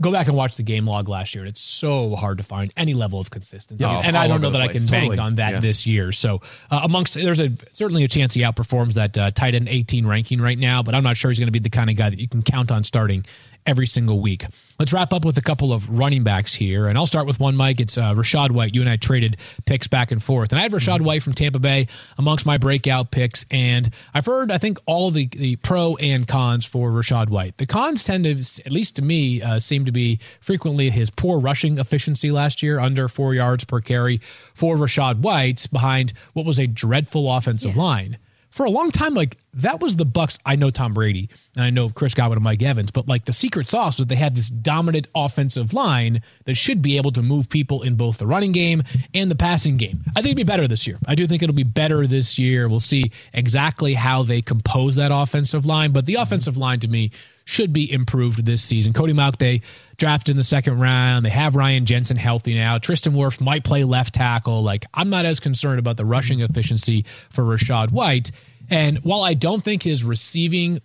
[0.00, 1.44] go back and watch the game log last year.
[1.44, 3.84] and It's so hard to find any level of consistency.
[3.84, 4.90] Yeah, and I don't know the that I place.
[4.90, 5.60] can bank on that Yeah.
[5.60, 6.10] this year.
[6.10, 10.04] So uh, amongst there's a certainly a chance he outperforms that uh, tight end 18
[10.04, 12.10] ranking right now, but I'm not sure he's going to be the kind of guy
[12.10, 13.24] that you can count on starting
[13.66, 14.44] every single week.
[14.78, 17.56] Let's wrap up with a couple of running backs here, and I'll start with one,
[17.56, 17.80] Mike.
[17.80, 18.74] It's uh, Rachaad White.
[18.74, 21.58] You and I traded picks back and forth, and I had Rachaad White from Tampa
[21.58, 21.86] Bay
[22.18, 26.66] amongst my breakout picks, and I've heard I think all the the pro and cons
[26.66, 27.56] for Rachaad White.
[27.58, 31.40] The cons tend to, at least to me, uh, seem to be frequently his poor
[31.40, 34.20] rushing efficiency last year, under four yards per carry
[34.54, 38.18] for Rachaad White, behind what was a dreadful offensive line
[38.54, 40.38] for a long time, like that was the Bucks.
[40.46, 43.32] I know Tom Brady and I know Chris Godwin and Mike Evans, but like the
[43.32, 47.48] secret sauce was they had this dominant offensive line that should be able to move
[47.48, 50.04] people in both the running game and the passing game.
[50.10, 50.98] I think it'd be better this year.
[51.04, 52.68] I do think it'll be better this year.
[52.68, 57.10] We'll see exactly how they compose that offensive line, but the offensive line to me
[57.44, 58.92] should be improved this season.
[58.92, 59.60] Cody Mauch, they
[59.96, 61.24] drafted in the second round.
[61.24, 62.78] They have Ryan Jensen healthy now.
[62.78, 64.62] Tristan Wirfs might play left tackle.
[64.62, 68.30] Like, I'm not as concerned about the rushing efficiency for Rachaad White.
[68.70, 70.80] And while I don't think his receiving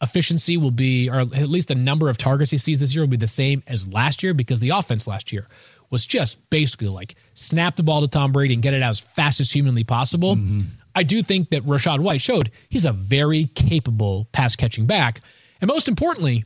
[0.00, 3.08] efficiency will be, or at least the number of targets he sees this year will
[3.08, 5.46] be the same as last year because the offense last year
[5.90, 9.00] was just basically like snap the ball to Tom Brady and get it out as
[9.00, 10.36] fast as humanly possible.
[10.36, 10.60] Mm-hmm.
[10.94, 15.20] I do think that Rachaad White showed he's a very capable pass catching back.
[15.60, 16.44] And most importantly,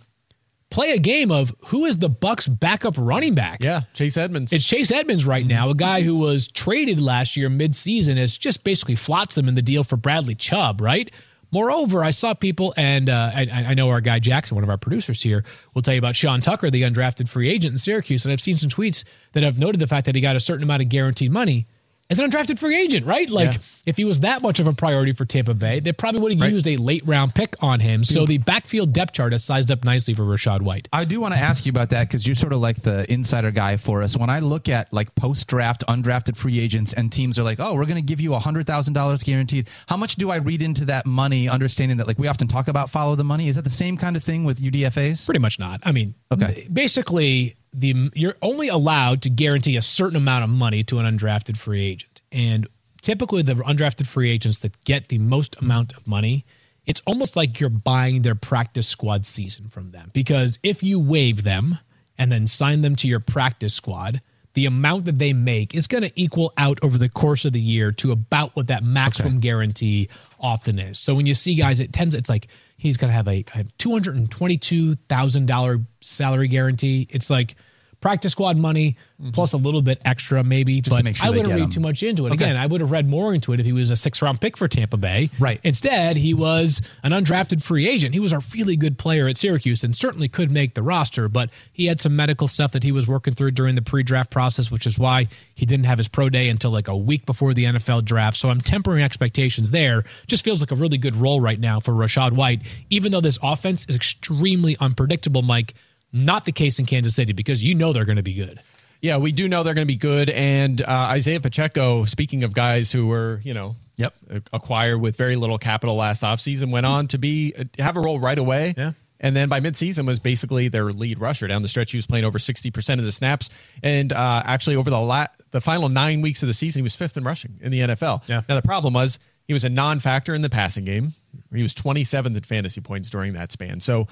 [0.71, 3.63] play a game of who is the Bucks backup running back.
[3.63, 4.53] yeah, Chase Edmonds.
[4.53, 8.65] It's Chase Edmonds right now, a guy who was traded last year midseason as just
[8.65, 11.11] basically flotsam in the deal for Bradley Chubb, right?
[11.53, 14.79] Moreover, I saw people, and uh, I, I know our guy Jackson, one of our
[14.79, 15.45] producers here,
[15.75, 18.25] will tell you about Sean Tucker, the undrafted free agent in Syracuse.
[18.25, 20.63] And I've seen some tweets that have noted the fact that he got a certain
[20.63, 21.67] amount of guaranteed money
[22.13, 23.29] as an undrafted free agent, right?
[23.29, 23.59] Like, Yeah.
[23.87, 26.53] if he was that much of a priority for Tampa Bay, they probably would have
[26.53, 28.05] used a late round pick on him.
[28.05, 30.89] So the backfield depth chart has sized up nicely for Rachaad White.
[30.93, 33.51] I do want to ask you about that because you're sort of like the insider
[33.51, 34.17] guy for us.
[34.17, 37.75] When I look at like post draft undrafted free agents and teams are like, oh,
[37.75, 39.69] we're going to give you $100,000 guaranteed.
[39.89, 42.91] How much do I read into that money, understanding that like we often talk about
[42.91, 43.49] follow the money?
[43.49, 45.25] Is that the same kind of thing with UDFAs?
[45.25, 45.81] Pretty much not.
[45.85, 46.67] I mean, Okay.
[46.73, 51.57] basically, the you're only allowed to guarantee a certain amount of money to an undrafted
[51.57, 52.67] free agent, and
[53.01, 56.45] typically the undrafted free agents that get the most amount of money,
[56.87, 60.11] it's almost like you're buying their practice squad season from them.
[60.13, 61.79] Because if you waive them
[62.19, 64.21] and then sign them to your practice squad,
[64.55, 67.61] the amount that they make is going to equal out over the course of the
[67.61, 70.09] year to about what that maximum guarantee
[70.39, 70.99] often is.
[70.99, 72.49] So when you see guys, it tends it's like
[72.83, 77.07] he's going to have a, a two hundred and twenty two thousand dollar salary guarantee.
[77.11, 77.55] It's like
[78.03, 79.31] practice squad money mm-hmm.
[79.31, 80.83] plus a little bit extra maybe.
[80.83, 81.71] to but make sure I wouldn't read him.
[81.71, 82.33] too much into it.
[82.33, 82.45] Okay.
[82.45, 84.59] Again, I would have read more into it if he was a six round pick
[84.59, 85.31] for Tampa Bay.
[85.39, 85.61] Right.
[85.65, 88.13] Instead, he was an undrafted free agent.
[88.13, 91.49] He was a really good player at Syracuse and certainly could make the roster, but
[91.73, 94.71] he had some medical stuff that he was working through during the pre draft process,
[94.71, 97.65] which is why he didn't have his pro day until like a week before the
[97.65, 98.37] NFL draft.
[98.37, 100.05] So I'm tempering expectations there.
[100.27, 103.39] Just feels like a really good role right now for Rachaad White, even though this
[103.43, 105.75] offense is extremely unpredictable, Mike.
[106.13, 108.61] Not the case in Kansas City because you know they're going to be good.
[109.01, 110.31] Yeah, we do know they're going to be good.
[110.31, 114.15] And uh, Isaiah Pacheco, speaking of guys who were, you know, Yep.
[114.53, 118.39] acquired with very little capital last offseason, went on to be have a role right
[118.39, 118.75] away.
[118.77, 118.93] Yeah.
[119.21, 121.47] And then by midseason was basically their lead rusher.
[121.47, 123.51] Down the stretch, he was playing over 60% of the snaps.
[123.83, 126.97] And uh, actually, over the la- the final nine weeks of the season, he was
[126.97, 128.27] fifth in rushing in the NFL.
[128.29, 128.41] Yeah.
[128.49, 131.13] Now, the problem was he was a non factor in the passing game.
[131.55, 133.79] He was 27th in fantasy points during that span.
[133.81, 134.09] So,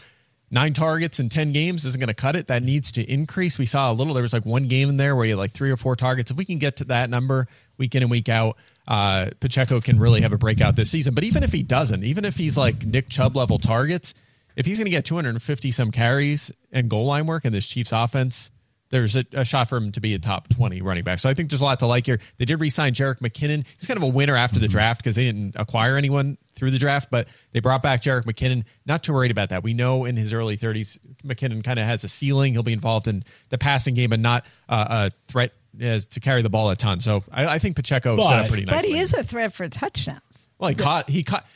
[0.51, 2.49] nine targets in 10 games isn't going to cut it.
[2.49, 3.59] That needs to increase.
[3.59, 5.53] We saw a little, there was like one game in there where he had like
[5.53, 6.31] three or four targets.
[6.31, 7.47] If we can get to that number
[7.79, 8.57] week in and week out,
[8.89, 11.15] uh, Pacheco can really have a breakout this season.
[11.15, 14.15] But even if he doesn't, even if he's like Nick Chubb level targets,
[14.57, 17.93] if he's going to get 250 some carries and goal line work in this Chiefs
[17.93, 18.51] offense,
[18.91, 21.19] there's a, a shot for him to be a top 20 running back.
[21.21, 22.19] So I think there's a lot to like here.
[22.39, 23.65] They did re-sign Jerick McKinnon.
[23.79, 26.79] He's kind of a winner after the draft because they didn't acquire anyone through the
[26.79, 28.65] draft, but they brought back Jerick McKinnon.
[28.87, 29.63] Not too worried about that.
[29.63, 32.53] We know in his early 30s, McKinnon kind of has a ceiling.
[32.53, 36.43] He'll be involved in the passing game, but not uh, a threat as to carry
[36.43, 36.99] the ball a ton.
[36.99, 39.69] So I, I think Pacheco set up But- pretty But he is a threat for
[39.69, 40.49] touchdowns.
[40.59, 41.09] Well, he caught.
[41.09, 41.47] He caught.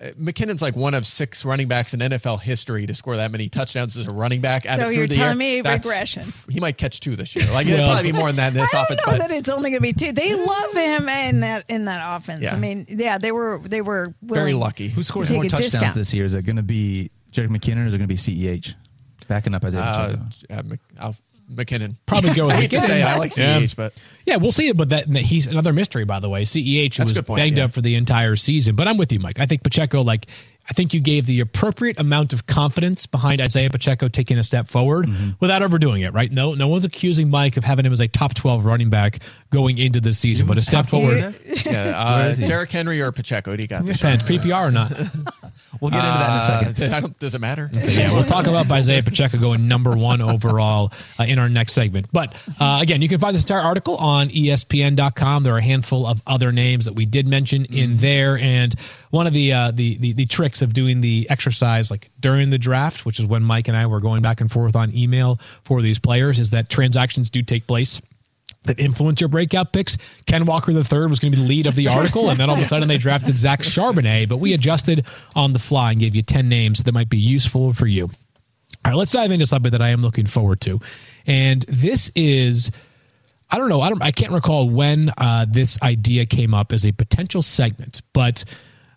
[0.00, 3.96] McKinnon's like one of six running backs in NFL history to score that many touchdowns
[3.96, 4.64] as a running back.
[4.64, 5.36] At So it through you're the telling air.
[5.36, 6.24] me That's- regression.
[6.48, 7.50] He might catch two this year.
[7.50, 9.02] Like it'll probably be more than that in this I offense.
[9.02, 10.12] don't know But that it's only going to be two.
[10.12, 12.42] They love him in that in that offense.
[12.42, 12.54] Yeah.
[12.54, 14.88] I mean, yeah, they were they were very willing- lucky.
[14.88, 15.94] Who scores take more a touchdowns discount.
[15.96, 16.24] this year?
[16.26, 18.74] Is it going to be Jerick McKinnon or is it going to be CEH?
[19.26, 20.72] Backing up Isaiah Uh, Pacheco.
[20.72, 21.16] uh, I'll-
[21.52, 21.96] McKinnon.
[22.06, 23.04] Probably go with I hate to say it.
[23.04, 23.66] I like Yeah.
[23.76, 26.44] But Yeah, we'll see it, but that he's another mystery, by the way.
[26.44, 27.64] CEH That's was point, banged yeah.
[27.64, 28.76] up for the entire season.
[28.76, 29.40] But I'm with you, Mike.
[29.40, 30.26] I think Pacheco, like,
[30.70, 34.68] I think you gave the appropriate amount of confidence behind Isaiah Pacheco taking a step
[34.68, 35.30] forward Mm-hmm.
[35.40, 36.30] without overdoing it, right?
[36.30, 39.78] No, no one's accusing Mike of having him as a top 12 running back going
[39.78, 41.34] into this season, but a step forward.
[41.64, 43.56] yeah, uh, Derrick Henry or Pacheco.
[43.56, 43.84] Do you got?
[43.86, 44.92] Depends, PPR or not.
[45.80, 46.92] We'll get into that in a second.
[46.92, 47.70] Uh, I don't, does it matter?
[47.72, 52.06] yeah, we'll talk about Isaiah Pacheco going number one overall uh, in our next segment.
[52.10, 54.28] But uh, again, you can find this entire article on
[54.72, 55.42] ESPN.com.
[55.42, 58.74] There are a handful of other names that we did mention in there, and
[59.10, 62.58] one of the, uh, the the the tricks of doing the exercise like during the
[62.58, 65.82] draft, which is when Mike and I were going back and forth on email for
[65.82, 68.00] these players, is that transactions do take place
[68.64, 69.96] that influence your breakout picks.
[70.26, 72.56] Ken Walker III was going to be the lead of the article, and then all
[72.56, 76.14] of a sudden they drafted Zach Charbonnet, but we adjusted on the fly and gave
[76.14, 78.04] you 10 names that might be useful for you.
[78.04, 80.80] All right, let's dive into something that I am looking forward to.
[81.26, 82.70] And this is
[83.50, 83.80] I don't know.
[83.80, 84.02] I don't.
[84.02, 88.44] I can't recall when uh, this idea came up as a potential segment, but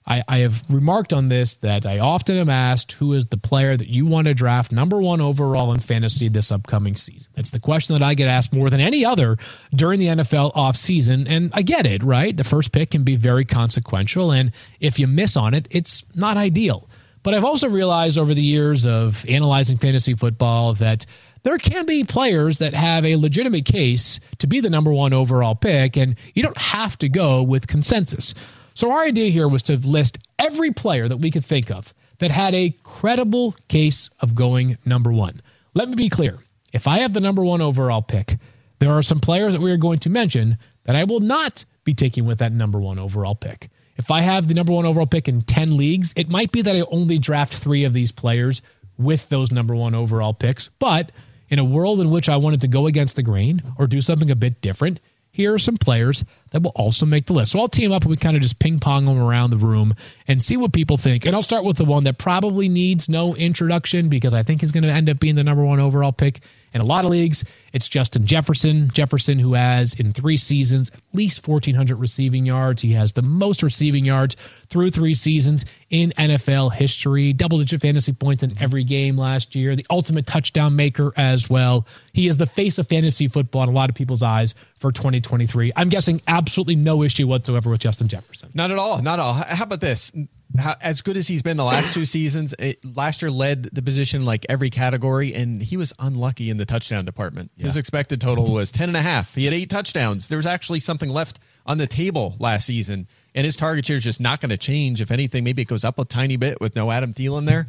[0.08, 3.78] I, I have remarked on this that I often am asked who is the player
[3.78, 7.32] that you want to draft number one overall in fantasy this upcoming season.
[7.38, 9.38] It's the question that I get asked more than any other
[9.76, 11.28] during the NFL offseason.
[11.30, 12.36] And I get it, right?
[12.36, 14.32] The first pick can be very consequential.
[14.32, 16.90] And if you miss on it, it's not ideal.
[17.24, 21.06] But I've also realized over the years of analyzing fantasy football that
[21.44, 25.56] there can be players that have a legitimate case to be the number one overall
[25.56, 28.34] pick, and you don't have to go with consensus.
[28.74, 32.32] So, our idea here was to list every player that we could think of that
[32.32, 35.42] had a credible case of going number one.
[35.74, 36.40] Let me be clear
[36.72, 38.38] if I have the number one overall pick,
[38.80, 41.94] there are some players that we are going to mention that I will not be
[41.94, 43.70] taking with that number one overall pick.
[43.98, 46.76] If I have the number one overall pick in 10 leagues, it might be that
[46.76, 48.62] I only draft three of these players
[48.98, 50.70] with those number one overall picks.
[50.80, 51.12] But
[51.50, 54.32] in a world in which I wanted to go against the grain or do something
[54.32, 55.00] a bit different,
[55.32, 57.54] here are some players that will also make the list.
[57.54, 59.96] So I'll team up and we kind of just ping pong them around the room
[60.28, 61.26] and see what people think.
[61.26, 64.72] And I'll start with the one that probably needs no introduction because I think he's
[64.72, 66.42] going to end up being the number one overall pick
[66.74, 67.44] in a lot of leagues.
[67.74, 68.90] It's Justin Jefferson.
[68.94, 72.82] Jefferson, who has in three seasons at least 1,400 receiving yards.
[72.82, 74.36] He has the most receiving yards
[74.68, 77.32] through three seasons in NFL history.
[77.32, 79.76] Double digit fantasy points in every game last year.
[79.76, 81.88] The ultimate touchdown maker as well.
[82.14, 85.72] He is the face of fantasy football in a lot of people's eyes for 2023.
[85.76, 88.50] I'm guessing absolutely no issue whatsoever with Justin Jefferson.
[88.54, 89.02] Not at all.
[89.02, 89.34] Not at all.
[89.34, 90.12] How about this?
[90.58, 93.82] how, as good as he's been the last two seasons, it, last year led the
[93.82, 97.52] position like every category, and he was unlucky in the touchdown department.
[97.58, 99.36] His expected total was 10 and a half.
[99.36, 100.28] He had eight touchdowns.
[100.28, 104.04] There was actually something left on the table last season, and his target share is
[104.04, 105.00] just not going to change.
[105.00, 107.68] If anything, maybe it goes up a tiny bit with no Adam Thielen there.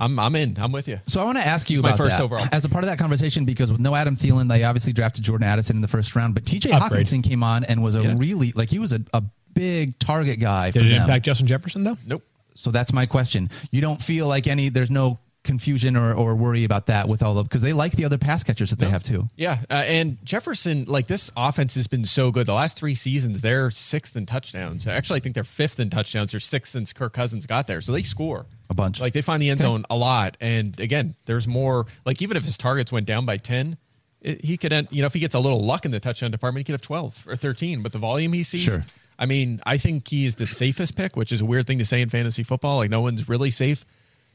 [0.00, 0.56] I'm, I'm in.
[0.58, 0.98] I'm with you.
[1.06, 2.46] So I want to ask you He's my first that overall.
[2.52, 5.46] as a part of that conversation because with no Adam Thielen, they obviously drafted Jordan
[5.46, 6.70] Addison in the first round, but T.J.
[6.72, 7.06] Upgrade.
[7.06, 8.14] Hockenson came on and was a Yeah.
[8.16, 10.70] really like he was a, a big target guy.
[10.70, 11.02] Did for it them.
[11.02, 11.98] impact Justin Jefferson though?
[12.06, 12.22] Nope.
[12.54, 13.50] So that's my question.
[13.70, 15.18] You don't feel like any there's no
[15.50, 18.44] confusion or, or worry about that with all of because they like the other pass
[18.44, 19.28] catchers that they have too.
[19.34, 22.46] Yeah, uh, and Jefferson, like this offense has been so good.
[22.46, 24.86] The last three seasons, they're sixth in touchdowns.
[24.86, 26.30] Actually, I think they're fifth in touchdowns.
[26.30, 27.80] They're sixth since Kirk Cousins got there.
[27.80, 29.00] So they score A bunch.
[29.00, 30.36] Like they find the end zone a lot.
[30.40, 31.86] And again, there's more.
[32.06, 33.76] Like even if his targets went down by ten,
[34.20, 34.86] it, he could end.
[34.92, 36.82] You know, if he gets a little luck in the touchdown department, he could have
[36.82, 37.82] twelve or thirteen.
[37.82, 38.84] But the volume he sees, Sure.
[39.18, 42.00] I mean, I think he's the safest pick, which is a weird thing to say
[42.00, 42.76] in fantasy football.
[42.78, 43.84] Like no one's really safe,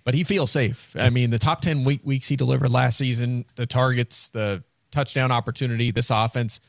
[0.06, 0.96] but he feels safe.
[0.98, 5.32] I mean, the top ten week weeks he delivered last season, the targets, the touchdown
[5.32, 6.62] opportunity, this offense.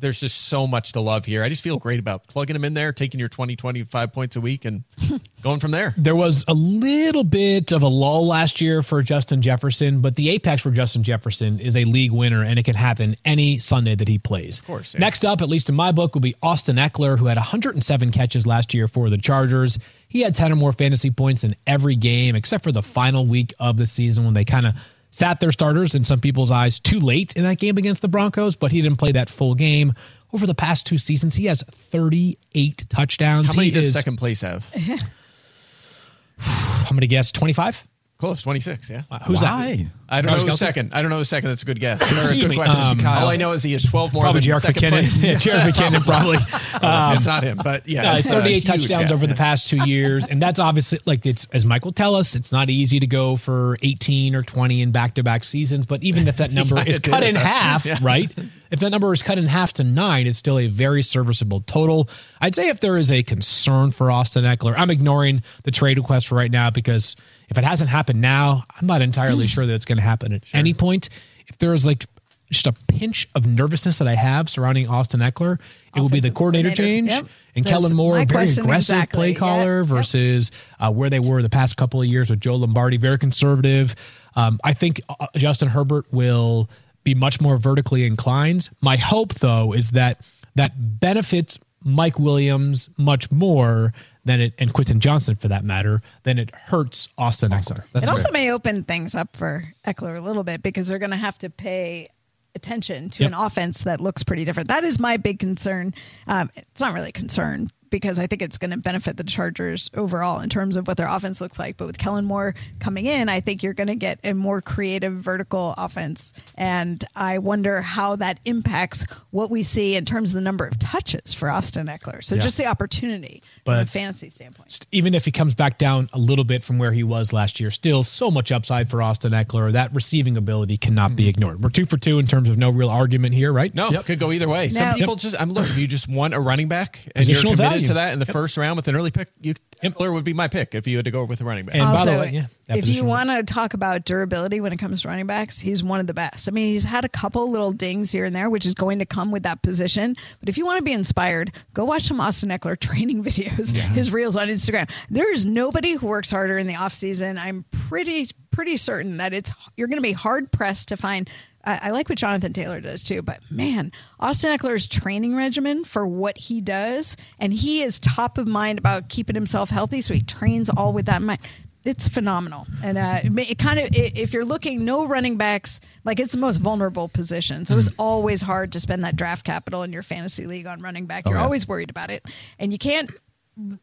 [0.00, 1.42] There's just so much to love here.
[1.42, 4.40] I just feel great about plugging him in there, taking your 20, 25 points a
[4.40, 4.84] week, and
[5.42, 5.94] going from there.
[5.96, 10.30] There was a little bit of a lull last year for Justin Jefferson, but the
[10.30, 14.08] apex for Justin Jefferson is a league winner, and it can happen any Sunday that
[14.08, 14.60] he plays.
[14.60, 15.00] Of course, yeah.
[15.00, 18.46] Next up, at least in my book, will be Austin Ekeler, who had 107 catches
[18.46, 19.78] last year for the Chargers.
[20.08, 23.52] He had 10 or more fantasy points in every game, except for the final week
[23.58, 24.74] of the season when they kind of
[25.14, 28.56] sat their starters in some people's eyes too late in that game against the Broncos,
[28.56, 29.94] but he didn't play that full game.
[30.32, 33.54] Over the past two seasons, he has 38 touchdowns.
[33.54, 34.68] How many he does is, second place have?
[36.40, 37.86] I'm going to guess 25.
[38.18, 39.02] Close, 26, yeah.
[39.26, 39.76] Who's Why?
[39.76, 39.86] that?
[40.08, 40.58] I don't Travis know Kelce?
[40.58, 40.94] second.
[40.94, 41.48] I don't know who's second.
[41.48, 42.00] That's a good guess.
[42.12, 43.00] Or a good me, question.
[43.00, 45.22] um, All I know is he has 12 more Probably than Jarek second McKinnon.
[45.22, 46.38] Yeah, Jerick McKinnon probably.
[46.82, 48.02] Um, it's not him, but yeah.
[48.02, 49.10] No, it's a 38 touchdowns gap.
[49.12, 50.26] over the past two years.
[50.26, 53.78] And that's obviously like it's as Michael tell us, it's not easy to go for
[53.80, 55.86] 18 or 20 in back to back seasons.
[55.86, 58.30] But even if that number is cut in half, right?
[58.70, 62.08] If that number is cut in half to nine, it's still a very serviceable total.
[62.40, 66.26] I'd say if there is a concern for Austin Ekeler, I'm ignoring the trade request
[66.28, 67.14] for right now because
[67.48, 70.42] if it hasn't happened now, I'm not entirely sure that it's going to happen at
[70.54, 71.08] any point.
[71.46, 72.04] If there is like
[72.50, 75.58] just a pinch of nervousness that I have surrounding Austin Ekeler,
[75.96, 76.82] it will be the coordinator coordinator.
[76.82, 77.26] change Yep.
[77.56, 79.16] and That's Kellen Moore, very aggressive exactly.
[79.16, 79.86] play caller Yep.
[79.88, 83.94] versus uh, where they were the past couple of years with Joe Lombardi, very conservative.
[84.36, 86.68] Um, I think uh, Justin Herbert will
[87.02, 88.68] be much more vertically inclined.
[88.80, 90.20] My hope, though, is that
[90.54, 93.92] that benefits Mike Williams much more
[94.24, 97.84] than it, and Quentin Johnston for that matter, than it hurts Austin Ekeler.
[97.92, 98.32] That's it also fair.
[98.32, 101.50] may open things up for Ekeler a little bit because they're going to have to
[101.50, 102.08] pay
[102.54, 103.32] attention to Yep.
[103.32, 104.68] an offense that looks pretty different.
[104.68, 105.92] That is my big concern.
[106.26, 109.88] Um, it's not really a concern because I think it's going to benefit the Chargers
[109.94, 111.76] overall in terms of what their offense looks like.
[111.76, 115.12] But with Kellen Moore coming in, I think you're going to get a more creative
[115.12, 116.32] vertical offense.
[116.56, 120.76] And I wonder how that impacts what we see in terms of the number of
[120.80, 122.24] touches for Austin Ekeler.
[122.24, 124.86] So just the opportunity from a fantasy standpoint.
[124.90, 127.70] even if he comes back down a little bit from where he was last year,
[127.70, 129.70] still so much upside for Austin Ekeler.
[129.70, 131.30] That receiving ability cannot be mm-hmm.
[131.30, 131.62] ignored.
[131.62, 133.72] We're two for two in terms of no real argument here, right?
[133.72, 134.70] No, it could go either way.
[134.70, 137.58] Some Now- people just, I'm look, you just want a running back and you're committed
[137.58, 137.83] value.
[137.86, 140.48] To that in the first round with an early pick, you, Ekeler would be my
[140.48, 141.76] pick if you had to go with a running back.
[141.76, 144.78] And by the way, yeah, that if you want to talk about durability when it
[144.78, 146.48] comes to running backs, he's one of the best.
[146.48, 149.06] I mean, he's had a couple little dings here and there, which is going to
[149.06, 150.14] come with that position.
[150.40, 154.12] But if you want to be inspired, go watch some Austin Ekeler training videos, his
[154.12, 154.90] reels on Instagram.
[155.10, 157.38] There's nobody who works harder in the off season.
[157.38, 161.28] I'm pretty pretty certain that it's you're going to be hard pressed to find.
[161.64, 166.06] I I like what Jonathan Taylor does too, but man, Austin Ekeler's training regimen for
[166.06, 170.22] what he does, and he is top of mind about keeping himself healthy, so he
[170.22, 171.40] trains all with that in mind.
[171.84, 176.18] It's phenomenal, and uh, it, kind of i- if you're looking no running backs, like
[176.18, 179.92] it's the most vulnerable position, so it's always hard to spend that draft capital in
[179.92, 181.26] your fantasy league on running back.
[181.26, 181.42] You're yeah.
[181.44, 182.24] always worried about it,
[182.58, 183.10] and you can't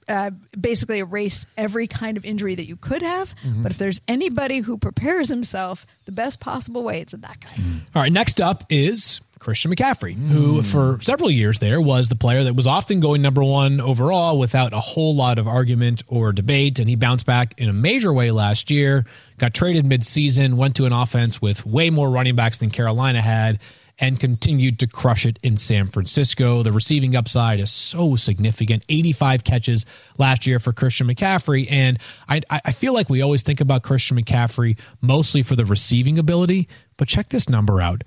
[0.08, 3.36] uh, basically erase every kind of injury that you could have.
[3.38, 3.64] Mm-hmm.
[3.64, 7.50] But if there's anybody who prepares himself the best possible way, it's that guy.
[7.56, 7.82] Mm.
[7.96, 10.66] All right, next up is Christian McCaffrey, who mm.
[10.66, 14.72] for several years there was the player that was often going number one overall without
[14.72, 16.80] a whole lot of argument or debate.
[16.80, 19.06] And he bounced back in a major way last year,
[19.40, 23.60] got traded midseason, went to an offense with way more running backs than Carolina had.
[24.02, 26.64] And continued to crush it in San Francisco.
[26.64, 29.86] The receiving upside is so significant 85 catches
[30.18, 31.68] last year for Christian McCaffrey.
[31.70, 35.66] And I, I I feel like we always think about Christian McCaffrey mostly for the
[35.66, 38.04] receiving ability, but check this number out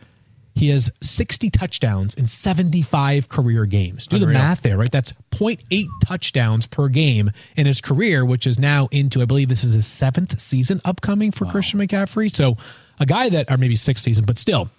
[0.55, 4.07] he has 60 touchdowns in 75 career games.
[4.07, 4.39] Do the Unreal.
[4.39, 4.91] math there, right?
[4.91, 9.65] That's 0.8 touchdowns per game in his career, which is now into, I believe this
[9.65, 12.35] is his seventh season upcoming for Christian McCaffrey.
[12.35, 12.57] So
[13.01, 14.71] a guy that, or maybe sixth season, but still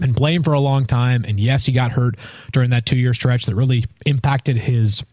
[0.00, 1.24] been playing for a long time.
[1.26, 2.16] And yes, he got hurt
[2.52, 5.04] during that two year stretch that really impacted his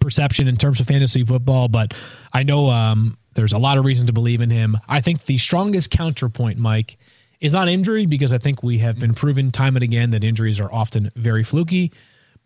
[0.00, 1.68] perception in terms of fantasy football.
[1.68, 1.94] But
[2.32, 4.76] I know um, there's a lot of reason to believe in him.
[4.88, 6.98] I think the strongest counterpoint, Mike,
[7.40, 10.58] is not injury because I think we have been proven time and again that injuries
[10.58, 11.92] are often very fluky.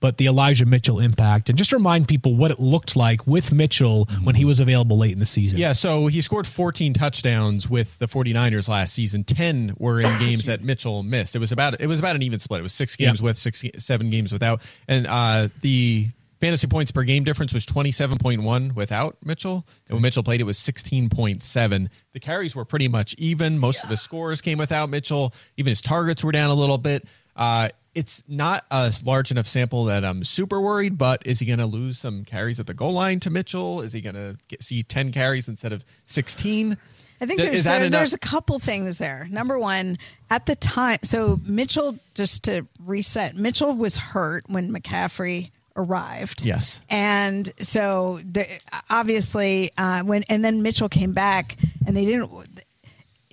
[0.02, 4.06] But the Elijah Mitchell impact, and just remind people what it looked like with Mitchell
[4.24, 5.58] when he was available late in the season.
[5.58, 9.22] Yeah, so he scored 14 touchdowns with the 49ers last season.
[9.24, 11.34] 10 were in games that Mitchell missed.
[11.34, 12.58] It was about it was about an even split.
[12.60, 13.24] It was 6 games Yeah.
[13.26, 14.60] with, 6 7 games without.
[14.88, 16.08] And uh the
[16.40, 19.64] fantasy points per game difference was 27.1 without Mitchell.
[19.86, 21.88] And when Mitchell played it was 16.7.
[22.12, 23.58] The carries were pretty much even.
[23.60, 25.32] Most of his scores came without Mitchell.
[25.56, 27.06] Even his targets were down a little bit.
[27.36, 31.58] Uh it's not a large enough sample that I'm super worried, but is he going
[31.58, 33.80] to lose some carries at the goal line to Mitchell?
[33.82, 36.76] Is he going to see 10 carries instead of 16?
[37.20, 39.28] I think Th- there's there- there's a couple things there.
[39.30, 39.98] Number one,
[40.30, 46.44] at the time, so Mitchell, just to reset, Mitchell was hurt when McCaffrey arrived.
[46.44, 46.80] Yes.
[46.90, 48.46] and so the,
[48.90, 52.30] obviously uh, when and then Mitchell came back, and they didn't.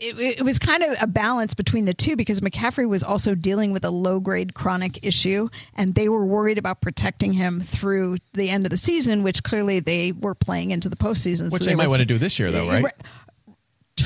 [0.02, 3.72] It, it was kind of a balance between the two because McCaffrey was also dealing
[3.72, 8.50] with a low grade chronic issue, and they were worried about protecting him through the
[8.50, 11.52] end of the season, which clearly they were playing into the postseason.
[11.52, 12.94] Which so they might were- want to do this year, though, right?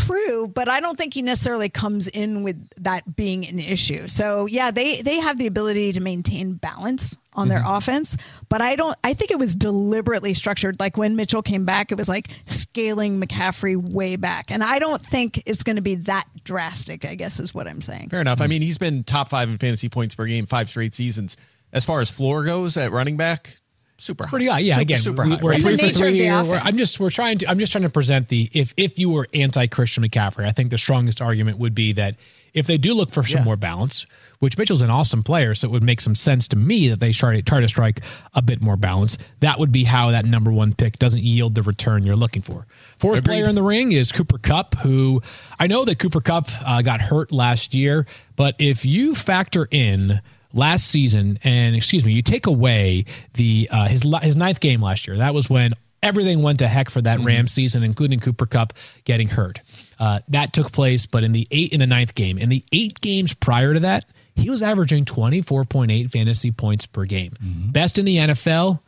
[0.06, 4.08] True, but I don't think he necessarily comes in with that being an issue.
[4.08, 7.76] So yeah, they they have the ability to maintain balance on their mm-hmm.
[7.76, 8.18] offense,
[8.50, 8.98] but I don't.
[9.04, 10.80] I think it was deliberately structured.
[10.80, 15.02] Like when Mitchell came back, it was like scaling McCaffrey way back, and I don't
[15.02, 17.06] think it's going to be that drastic.
[17.06, 18.10] I guess is what I'm saying.
[18.10, 18.42] Fair enough.
[18.42, 21.38] I mean, he's been top five in fantasy points per game five straight seasons.
[21.72, 23.58] As far as floor goes at running back,
[24.04, 24.30] super high.
[24.30, 24.60] pretty high.
[24.60, 25.40] Yeah, super, again, super high.
[25.42, 25.60] we're right?
[25.60, 26.52] It's the three for nature three of the.
[26.52, 29.10] We're- I'm just we're trying to I'm just trying to present the if if you
[29.10, 32.16] were anti Christian McCaffrey, I think the strongest argument would be that
[32.54, 33.44] if they do look for some Yeah.
[33.46, 34.06] more balance,
[34.38, 37.12] which Mitchell's an awesome player, so it would make some sense to me that they
[37.12, 38.02] try to try to strike
[38.36, 39.18] a bit more balance.
[39.40, 42.68] That would be how that number one pick doesn't yield the return you're looking for.
[42.98, 45.22] Fourth player in the ring is Cooper Kupp, who
[45.60, 50.22] I know that Cooper Kupp uh, got hurt last year, but if you factor in
[50.54, 55.08] last season, and excuse me, you take away the uh, his his ninth game last
[55.08, 55.18] year.
[55.18, 58.74] That was when everything went to heck for that Rams season, including Cooper Kupp
[59.06, 59.62] getting hurt.
[60.00, 63.00] Uh, that took place, but in the eight in the ninth game, in the eight
[63.02, 67.34] games prior to that, he was averaging twenty four point eight fantasy points per game,
[67.72, 68.80] best in the NFL,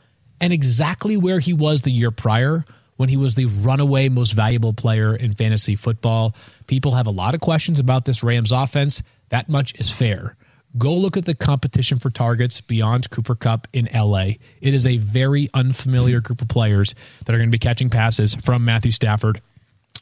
[0.41, 2.65] and exactly where he was the year prior
[2.97, 6.33] when he was the runaway most valuable player in fantasy football.
[6.67, 9.03] People have a lot of questions about this Rams offense.
[9.29, 10.35] That much is fair.
[10.77, 14.33] Go look at the competition for targets beyond Cooper Kupp in LA.
[14.61, 16.95] It is a very unfamiliar group of players
[17.25, 19.41] that are going to be catching passes from Matthew Stafford.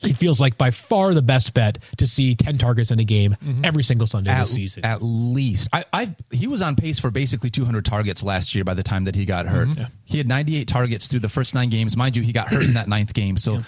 [0.02, 3.34] It feels like by far the best bet to see 10 targets in a game
[3.34, 3.64] mm-hmm.
[3.64, 4.84] every single Sunday at, this season.
[4.84, 5.70] at least.
[5.72, 9.06] I, I he was on pace for basically 200 targets last year by the time
[9.06, 9.70] that he got hurt.
[9.70, 9.84] Mm-hmm.
[10.04, 11.96] He had 98 targets through the first nine games.
[11.96, 13.38] Mind you, he got hurt in that ninth game.
[13.38, 13.64] So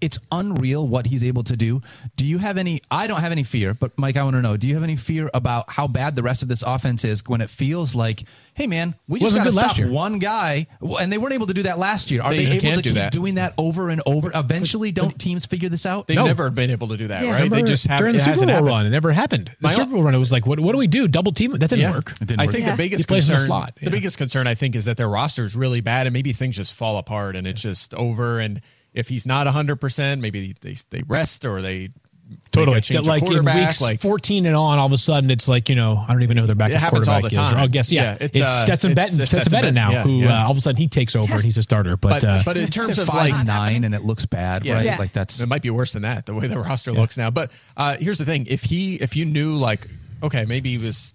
[0.00, 1.82] it's unreal what he's able to do.
[2.16, 2.80] Do you have any?
[2.90, 4.56] I don't have any fear, but Mike, I want to know.
[4.56, 7.40] Do you have any fear about how bad the rest of this offense is when
[7.40, 8.24] it feels like,
[8.54, 10.66] hey man, we just got to stop one guy,
[11.00, 12.22] and they weren't able to do that last year.
[12.22, 13.12] Are They they, able to do keep that.
[13.12, 14.30] doing that over and over?
[14.34, 16.06] Eventually, don't teams figure this out?
[16.06, 16.26] They've No.
[16.26, 17.32] never been able to do that, Yeah.
[17.32, 17.50] right?
[17.50, 18.66] They just have during the Super Bowl happened.
[18.66, 19.50] run, it never happened.
[19.60, 21.06] The My- Super Bowl run, it was like, what, what do we do?
[21.08, 21.52] Double team?
[21.52, 21.92] That didn't Yeah.
[21.92, 22.12] work.
[22.20, 22.52] It didn't I work.
[22.54, 22.72] think Yeah.
[22.72, 24.96] the biggest He plays in the concern, slot, the biggest concern I think is that
[24.96, 28.40] their roster is really bad and maybe things just fall apart and it's just over.
[28.40, 28.60] And
[28.96, 31.90] if he's not hundred percent, maybe they they rest or they
[32.50, 32.74] Totally.
[32.74, 34.98] make a change That, of like in weeks like 14 and on, all of a
[34.98, 37.20] sudden it's like, you know, I don't even know who their backup It happens all
[37.20, 37.48] quarterback the is.
[37.50, 37.60] time.
[37.60, 38.02] Oh, I guess, yeah.
[38.02, 40.42] Yeah, it's, it's, uh, Stetson it's- Bennett, Stetson Stetson Bennett now, Bennett, who yeah, yeah.
[40.42, 41.96] Uh, all of a sudden he takes over and he's a starter.
[41.96, 44.74] But, but, uh, but in terms of five like nine, and it looks bad, Yeah.
[44.74, 44.84] right?
[44.86, 44.96] Yeah.
[44.98, 47.30] Like that's It might be worse than that, the way the roster looks now.
[47.30, 49.86] But uh, here's the thing: if he, if you knew, like,
[50.20, 51.14] okay, maybe he was,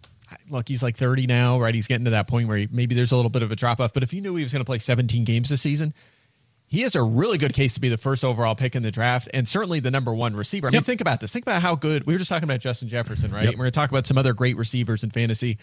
[0.49, 1.75] look, he's like 30 now, right?
[1.75, 3.81] He's getting to that point where he, maybe there's a little bit of a drop
[3.81, 3.91] off.
[3.91, 5.93] But if you knew he was going to play 17 games this season,
[6.71, 9.27] he has a really good case to be the first overall pick in the draft
[9.33, 10.67] and certainly the number one receiver.
[10.67, 10.83] I mean, Yep.
[10.85, 11.33] think about this.
[11.33, 13.43] Think about how good we were just talking about Justin Jefferson, right?
[13.43, 13.53] Yep.
[13.55, 15.57] We're going to talk about some other great receivers in fantasy.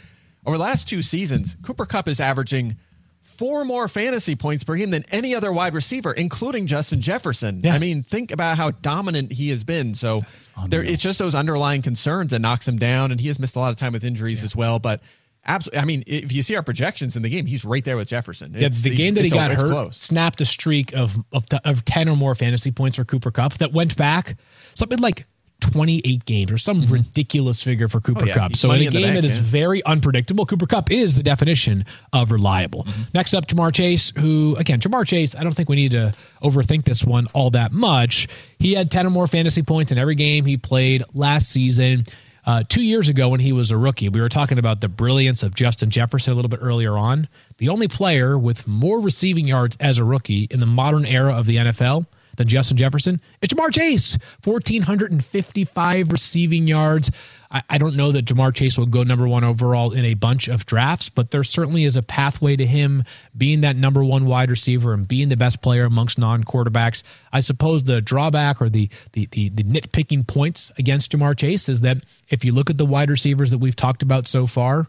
[0.45, 2.77] Over the last two seasons, Cooper Kupp is averaging
[3.23, 7.61] four more fantasy points per game than any other wide receiver, including Justin Jefferson.
[7.63, 7.75] Yeah.
[7.75, 9.95] I mean, think about how dominant he has been.
[9.95, 10.23] So
[10.67, 13.61] there, it's just those underlying concerns that knocks him down, and he has missed a
[13.61, 14.79] lot of time with injuries as well.
[14.79, 15.01] But
[15.49, 18.09] absolutely, I mean, if you see our projections in the game, he's right there with
[18.09, 18.55] Jefferson.
[18.57, 19.96] yeah, the game that he got hurt close.
[19.96, 23.72] snapped a streak of, of, of 10 or more fantasy points for Cooper Kupp that
[23.72, 24.36] went back
[24.74, 25.26] something like
[25.61, 28.24] 28 games or some ridiculous figure for Cooper Mm-hmm.
[28.24, 28.34] Oh, yeah.
[28.34, 28.57] Kupp.
[28.57, 29.42] So in money a in game bank, that is yeah.
[29.44, 32.84] very unpredictable, Cooper Kupp is the definition of reliable.
[32.84, 33.03] Mm-hmm.
[33.14, 36.84] Next up, Ja'Marr Chase, who, again, Ja'Marr Chase, I don't think we need to overthink
[36.84, 38.28] this one all that much.
[38.59, 42.05] He had 10 or more fantasy points in every game he played last season.
[42.49, 45.42] Uh, two years ago, when he was a rookie, we were talking about the brilliance
[45.42, 47.28] of Justin Jefferson a little bit earlier on.
[47.59, 51.44] The only player with more receiving yards as a rookie in the modern era of
[51.44, 52.07] the NFL
[52.39, 54.16] than Justin Jefferson is Ja'Marr Chase.
[54.45, 57.11] 1,455 receiving yards.
[57.51, 60.49] I, I don't know that Ja'Marr Chase will go number one overall in a bunch
[60.49, 63.05] of drafts, but there certainly is a pathway to him
[63.36, 67.03] being that number one wide receiver and being the best player amongst non quarterbacks.
[67.32, 71.82] I suppose the drawback or the, the, the, the nitpicking points against Ja'Marr Chase is
[71.82, 74.86] that if you look at the wide receivers that we've talked about so far,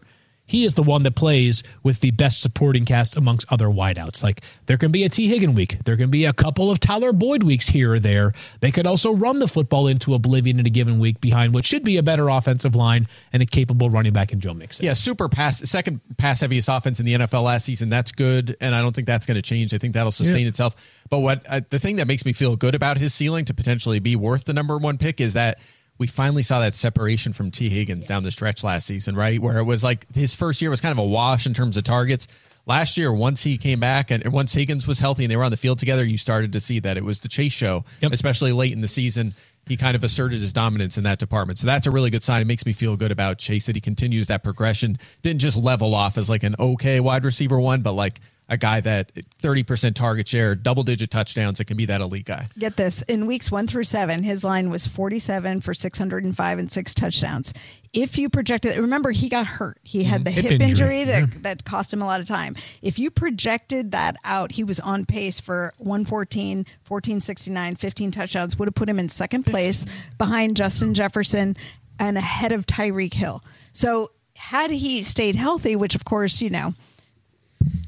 [0.49, 4.23] he is the one that plays with the best supporting cast amongst other wideouts.
[4.23, 5.29] Like there can be a T.
[5.29, 8.33] Higgin week, there can be a couple of Tyler Boyd weeks here or there.
[8.59, 11.83] They could also run the football into oblivion in a given week behind what should
[11.83, 14.85] be a better offensive line and a capable running back in Joe Mixon.
[14.85, 17.89] Yeah, super pass, second pass heaviest offense in the NFL last season.
[17.89, 19.71] That's good, and I don't think that's going to change.
[19.75, 20.75] I think that'll sustain itself.
[21.11, 23.99] But what uh, the thing that makes me feel good about his ceiling to potentially
[23.99, 25.59] be worth the number one pick is that
[25.99, 29.39] we finally saw that separation from Tee Higgins down the stretch last season, right?
[29.39, 31.83] Where it was like his first year was kind of a wash in terms of
[31.83, 32.27] targets.
[32.65, 35.51] Last year, once he came back and once Higgins was healthy and they were on
[35.51, 38.11] the field together, you started to see that it was the chase show, Yep.
[38.13, 39.33] especially late in the season.
[39.67, 41.59] He kind of asserted his dominance in that department.
[41.59, 42.41] So that's a really good sign.
[42.41, 44.97] It makes me feel good about Chase that he continues that progression.
[45.21, 48.19] Didn't just level off as like an okay wide receiver one, but like
[48.49, 52.47] a guy that 30% target share, double digit touchdowns, it can be that elite guy.
[52.57, 56.93] Get this in weeks one through seven, his line was 47 for 605 and six
[56.93, 57.53] touchdowns.
[57.93, 59.79] If you projected, remember he got hurt.
[59.83, 60.23] He had mm-hmm.
[60.25, 61.41] the Hip hip, injury, injury, that, mm-hmm.
[61.43, 62.55] that cost him a lot of time.
[62.81, 68.67] If you projected that out, he was on pace for 114, 1469, 15 touchdowns, would
[68.67, 69.85] have put him in second place
[70.17, 71.55] behind Justin Jefferson
[71.99, 73.43] and ahead of Tyreek Hill.
[73.73, 76.73] So had he stayed healthy, which of course, you know,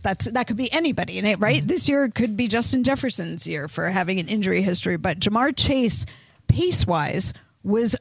[0.04, 1.60] that's that could be anybody in it, right?
[1.60, 1.68] Mm-hmm.
[1.68, 6.06] This year could be Justin Jefferson's year for having an injury history, but Ja'Marr Chase,
[6.48, 7.34] pace wise,
[7.64, 7.96] was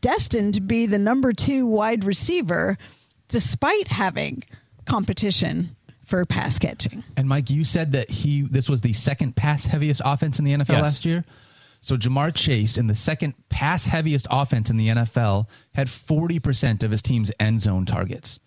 [0.00, 2.76] destined to be the number two wide receiver,
[3.28, 4.42] despite having
[4.86, 7.02] competition for pass catching.
[7.16, 10.52] And Mike, you said that he this was the second pass heaviest offense in the
[10.52, 10.82] NFL Yes.
[10.82, 11.24] last year.
[11.80, 16.90] So Ja'Marr Chase in the second pass heaviest offense in the NFL had 40% of
[16.90, 18.40] his team's end zone targets.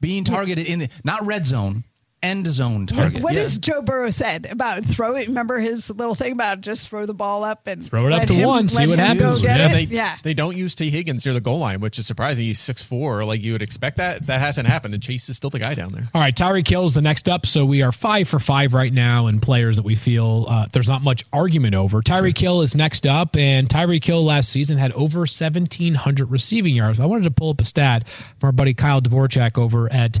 [0.00, 1.84] Being targeted in the not red zone,
[2.22, 3.22] end zone target.
[3.22, 5.28] What has Joe Burrow said about throw it?
[5.28, 8.34] Remember his little thing about just throw the ball up and Throw it up to
[8.34, 9.42] him- one, see what happens.
[9.42, 10.16] Yeah, they, yeah.
[10.22, 12.44] they don't use Tee Higgins near the goal line, which is surprising.
[12.44, 13.26] He's 6'4.
[13.26, 14.26] Like you would expect that.
[14.26, 14.94] That hasn't happened.
[14.94, 16.08] And Chase is still the guy down there.
[16.14, 17.46] All right, Tyreek Hill is the next up.
[17.46, 20.88] So we are five for five right now in players that we feel uh, there's
[20.88, 22.02] not much argument over.
[22.02, 27.00] Tyreek Hill is next up, and Tyreek Hill last season had over 1,700 receiving yards.
[27.00, 28.08] I wanted to pull up a stat
[28.38, 30.18] from our buddy Kyle Dvorchak over at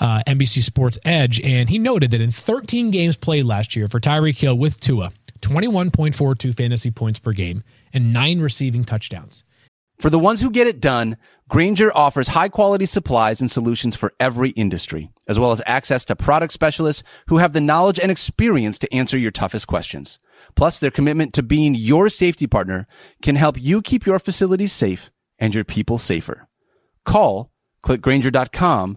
[0.00, 4.00] uh, NBC Sports Edge, and he noted that in 13 games played last year for
[4.00, 9.44] Tyreek Hill with Tua, 21.42 fantasy points per game and nine receiving touchdowns.
[9.98, 11.18] For the ones who get it done,
[11.50, 16.16] Grainger offers high quality supplies and solutions for every industry, as well as access to
[16.16, 20.18] product specialists who have the knowledge and experience to answer your toughest questions.
[20.54, 22.86] Plus, their commitment to being your safety partner
[23.20, 26.48] can help you keep your facilities safe and your people safer.
[27.04, 27.50] Call,
[27.84, 28.96] clickgrainger.com,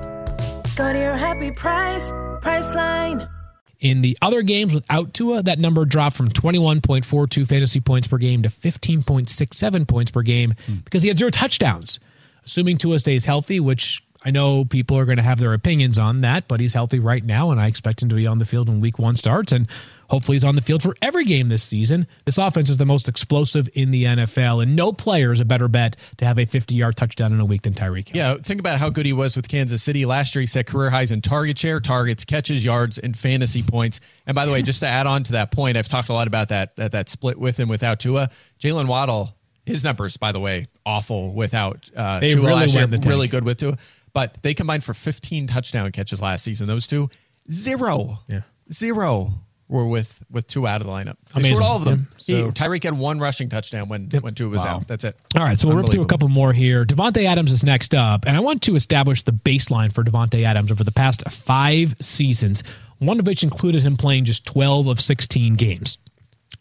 [0.81, 2.11] Go to your happy price,
[2.41, 3.29] Priceline.
[3.81, 8.41] In the other games without Tua, that number dropped from 21.42 fantasy points per game
[8.41, 10.77] to 15.67 points per game hmm.
[10.77, 11.99] because he had zero touchdowns.
[12.45, 16.21] Assuming Tua stays healthy, which I know people are going to have their opinions on
[16.21, 18.67] that, but he's healthy right now, and I expect him to be on the field
[18.67, 19.51] when week one starts.
[19.51, 19.67] And
[20.11, 22.05] hopefully, he's on the field for every game this season.
[22.25, 25.67] This offense is the most explosive in the NFL, and no player is a better
[25.67, 28.17] bet to have a 50 yard touchdown in a week than Tyreek Hill.
[28.17, 30.41] Yeah, think about how good he was with Kansas City last year.
[30.41, 33.99] He set career highs in target share, targets, catches, yards, and fantasy points.
[34.27, 36.27] And by the way, just to add on to that point, I've talked a lot
[36.27, 38.29] about that that, that split with and without Tua.
[38.59, 39.33] Jaylen Waddle,
[39.65, 42.85] his numbers, by the way, awful without uh, They Tua really last year.
[42.85, 43.77] the Really good with Tua,
[44.13, 46.67] but they combined for 15 touchdown catches last season.
[46.67, 47.09] Those two,
[47.49, 48.41] zero, Yeah.
[48.73, 49.33] zero.
[49.71, 51.15] Were with with Tua out of the lineup.
[51.33, 51.55] They Amazing.
[51.55, 52.07] scored all of them.
[52.25, 52.39] Yeah.
[52.39, 54.85] So- Tyreek had one rushing touchdown when when Tua was out.
[54.85, 55.15] That's it.
[55.33, 56.83] All right, so we'll rip through a couple more here.
[56.83, 60.73] Davante Adams is next up, and I want to establish the baseline for Davante Adams
[60.73, 62.63] over the past five seasons,
[62.99, 65.97] one of which included him playing just 12 of 16 games.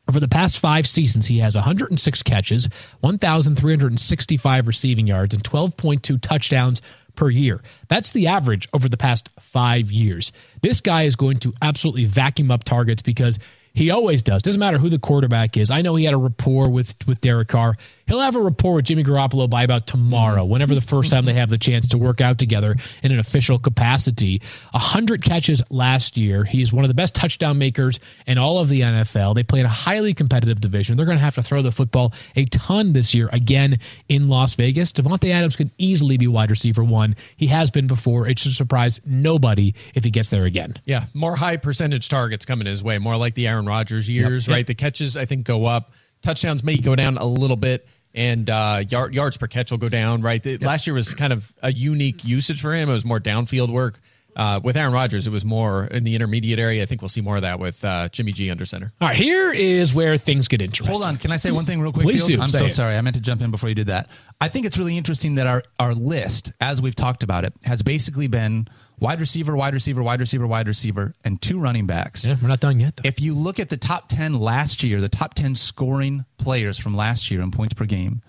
[0.09, 2.69] Over the past five seasons, he has 106 catches,
[3.01, 6.81] 1,365 receiving yards, and 12.2 touchdowns
[7.15, 7.61] per year.
[7.89, 10.33] That's the average over the past five years.
[10.63, 13.39] This guy is going to absolutely vacuum up targets because
[13.73, 14.43] he always does.
[14.43, 15.71] Doesn't matter who the quarterback is.
[15.71, 17.77] I know he had a rapport with with Derek Carr.
[18.11, 21.35] He'll have a rapport with Jimmy Garoppolo by about tomorrow, whenever the first time they
[21.35, 24.43] have the chance to work out together in an official capacity.
[24.75, 26.43] A hundred catches last year.
[26.43, 29.37] He's one of the best touchdown makers in all of the NFL.
[29.37, 30.97] They play in a highly competitive division.
[30.97, 34.57] They're going to have to throw the football a ton this year again in Las
[34.57, 34.93] Vegas.
[34.93, 37.15] Davante Adams could easily be wide receiver one.
[37.37, 38.27] He has been before.
[38.27, 40.75] It should surprise nobody if he gets there again.
[40.85, 44.55] Yeah, more high percentage targets coming his way, more like the Aaron Rodgers years, Yep.
[44.57, 44.67] right?
[44.67, 45.93] The catches I think go up,
[46.23, 49.89] touchdowns may go down a little bit, and uh, yard, yards per catch will go
[49.89, 50.43] down, right?
[50.43, 52.89] The, Last year was kind of a unique usage for him.
[52.89, 54.01] It was more downfield work.
[54.37, 56.83] Uh, with Aaron Rodgers, it was more in the intermediate area.
[56.85, 58.93] I think we'll see more of that with uh, Jimmy G under center.
[59.01, 60.93] All right, here is where things get interesting.
[60.95, 61.17] Hold on.
[61.17, 62.05] Can I say one thing real quick?
[62.05, 62.39] Please Field?
[62.39, 62.43] do.
[62.45, 62.71] I'm Say so it.
[62.73, 62.97] sorry.
[62.97, 64.09] I meant to jump in before you did that.
[64.41, 67.83] I think it's really interesting that our, our list, as we've talked about it, has
[67.83, 68.69] basically been
[69.01, 72.29] wide receiver, wide receiver, wide receiver, wide receiver, and two running backs.
[72.29, 72.97] Yeah, we're not done yet.
[72.97, 73.09] Though.
[73.09, 76.95] If you look at the top 10 last year, the top 10 scoring players from
[76.95, 78.23] last year in points per game,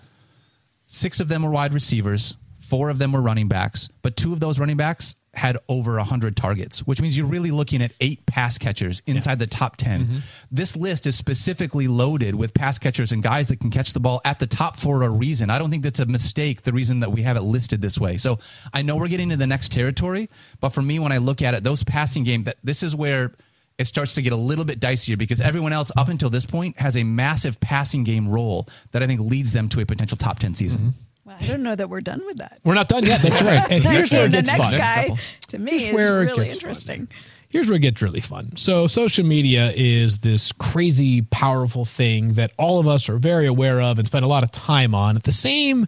[0.86, 4.40] six of them were wide receivers, four of them were running backs, but two of
[4.40, 8.58] those running backs had over 100 targets, which means you're really looking at eight pass
[8.58, 10.04] catchers inside the top 10.
[10.04, 10.16] Mm-hmm.
[10.50, 14.20] This list is specifically loaded with pass catchers and guys that can catch the ball
[14.26, 15.48] at the top for a reason.
[15.48, 18.18] I don't think that's a mistake, the reason that we have it listed this way.
[18.18, 18.38] So
[18.74, 20.28] I know we're getting to the next territory,
[20.60, 23.32] but for me, when I look at it, those passing game, that this is where
[23.78, 26.78] it starts to get a little bit dicier because everyone else up until this point
[26.78, 30.38] has a massive passing game role that I think leads them to a potential top
[30.38, 30.80] 10 season.
[30.80, 30.90] Mm-hmm.
[31.24, 32.58] Well, I don't know that we're done with that.
[32.64, 33.22] We're not done yet.
[33.22, 33.64] That's right.
[33.70, 34.78] And here's where it the gets next fun.
[34.78, 35.16] guy,
[35.48, 36.52] to me, Here's is really gets fun.
[36.54, 37.08] interesting.
[37.50, 38.56] Here's where it gets really fun.
[38.56, 43.80] So, social media is this crazy, powerful thing that all of us are very aware
[43.80, 45.16] of and spend a lot of time on.
[45.16, 45.86] At the same,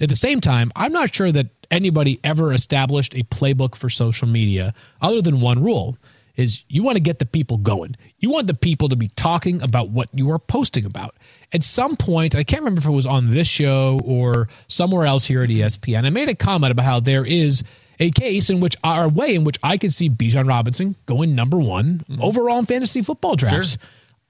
[0.00, 4.26] at the same time, I'm not sure that anybody ever established a playbook for social
[4.28, 5.96] media other than one rule:
[6.36, 7.96] is you want to get the people going.
[8.18, 11.14] You want the people to be talking about what you are posting about.
[11.52, 15.26] At some point, I can't remember if it was on this show or somewhere else
[15.26, 16.04] here at ESPN.
[16.04, 17.62] I made a comment about how there is
[18.00, 21.58] a case in which our way in which I could see Bijan Robinson going number
[21.58, 22.22] one mm-hmm.
[22.22, 23.78] overall in fantasy football drafts.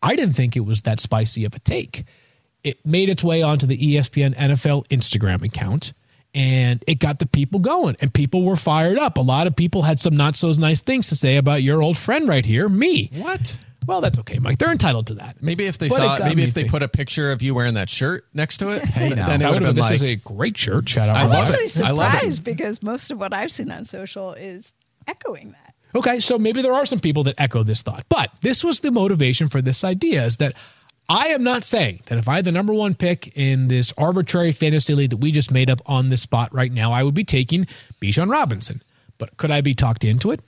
[0.03, 2.05] I didn't think it was that spicy of a take.
[2.63, 5.95] It made its way onto the ESPN NFL Instagram account
[6.35, 9.19] and it got the people going and people were fired up.
[9.19, 11.97] A lot of people had some not so nice things to say about your old
[11.97, 13.11] friend right here, me.
[13.15, 13.59] What?
[13.87, 14.57] Well, that's okay, Mike.
[14.59, 15.43] They're entitled to that.
[15.43, 16.71] Maybe if they But saw, got maybe if they thinking.
[16.71, 19.27] put a picture of you wearing that shirt next to it, Hey, now.
[19.27, 20.89] then it would would've have been- been this is a great shirt.
[20.89, 21.17] Shout out.
[21.17, 21.81] I I'm love actually it.
[21.83, 22.17] I love it.
[22.17, 24.73] surprised because most of what I've seen on social is
[25.07, 25.75] echoing that.
[25.97, 28.91] Okay, so maybe there are some people that echo this thought, but this was the
[28.91, 30.55] motivation for this idea is that
[31.09, 34.53] I am not saying that if I had the number one pick in this arbitrary
[34.53, 37.25] fantasy league that we just made up on this spot right now, I would be
[37.25, 37.67] taking
[38.01, 38.81] Bijan Robinson.
[39.19, 40.41] But could I be talked into it?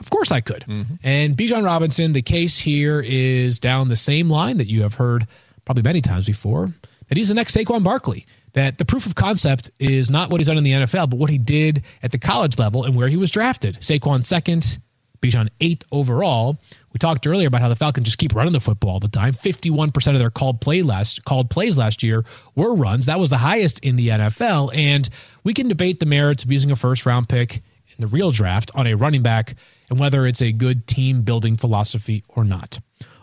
[0.00, 0.64] Of course I could.
[0.68, 0.94] Mm-hmm.
[1.02, 5.26] And Bijan Robinson, the case here is down the same line that you have heard
[5.64, 6.72] probably many times before
[7.08, 8.26] that he's the next Saquon Barkley.
[8.54, 11.30] That the proof of concept is not what he's done in the NFL, but what
[11.30, 13.76] he did at the college level and where he was drafted.
[13.80, 14.78] Saquon second,
[15.20, 16.58] Bijan eighth overall.
[16.92, 19.32] We talked earlier about how the Falcons just keep running the football all the time.
[19.32, 23.06] Fifty-one percent of their called play last called plays last year were runs.
[23.06, 24.74] That was the highest in the NFL.
[24.74, 25.08] And
[25.44, 28.70] we can debate the merits of using a first round pick in the real draft
[28.74, 29.54] on a running back
[29.90, 32.78] and whether it's a good team building philosophy or not.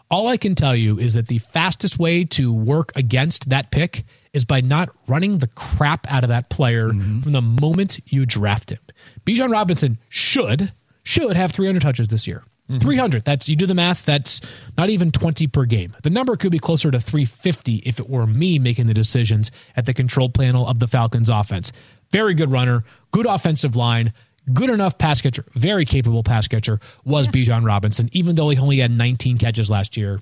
[0.09, 4.05] All I can tell you is that the fastest way to work against that pick
[4.33, 7.21] is by not running the crap out of that player mm-hmm.
[7.21, 8.79] from the moment you draft him.
[9.25, 10.71] Bijan Robinson should
[11.05, 12.43] should have 300 touches this year.
[12.69, 12.79] Mm-hmm.
[12.79, 13.23] 300.
[13.23, 14.05] That's you do the math.
[14.05, 14.41] That's
[14.77, 15.95] not even 20 per game.
[16.01, 19.85] The number could be closer to 350 if it were me making the decisions at
[19.85, 21.71] the control panel of the Falcons offense.
[22.11, 24.13] Very good runner, good offensive line,
[24.51, 28.77] good enough pass catcher, very capable pass catcher was Bijan Robinson, even though he only
[28.77, 30.19] had 19 catches last year.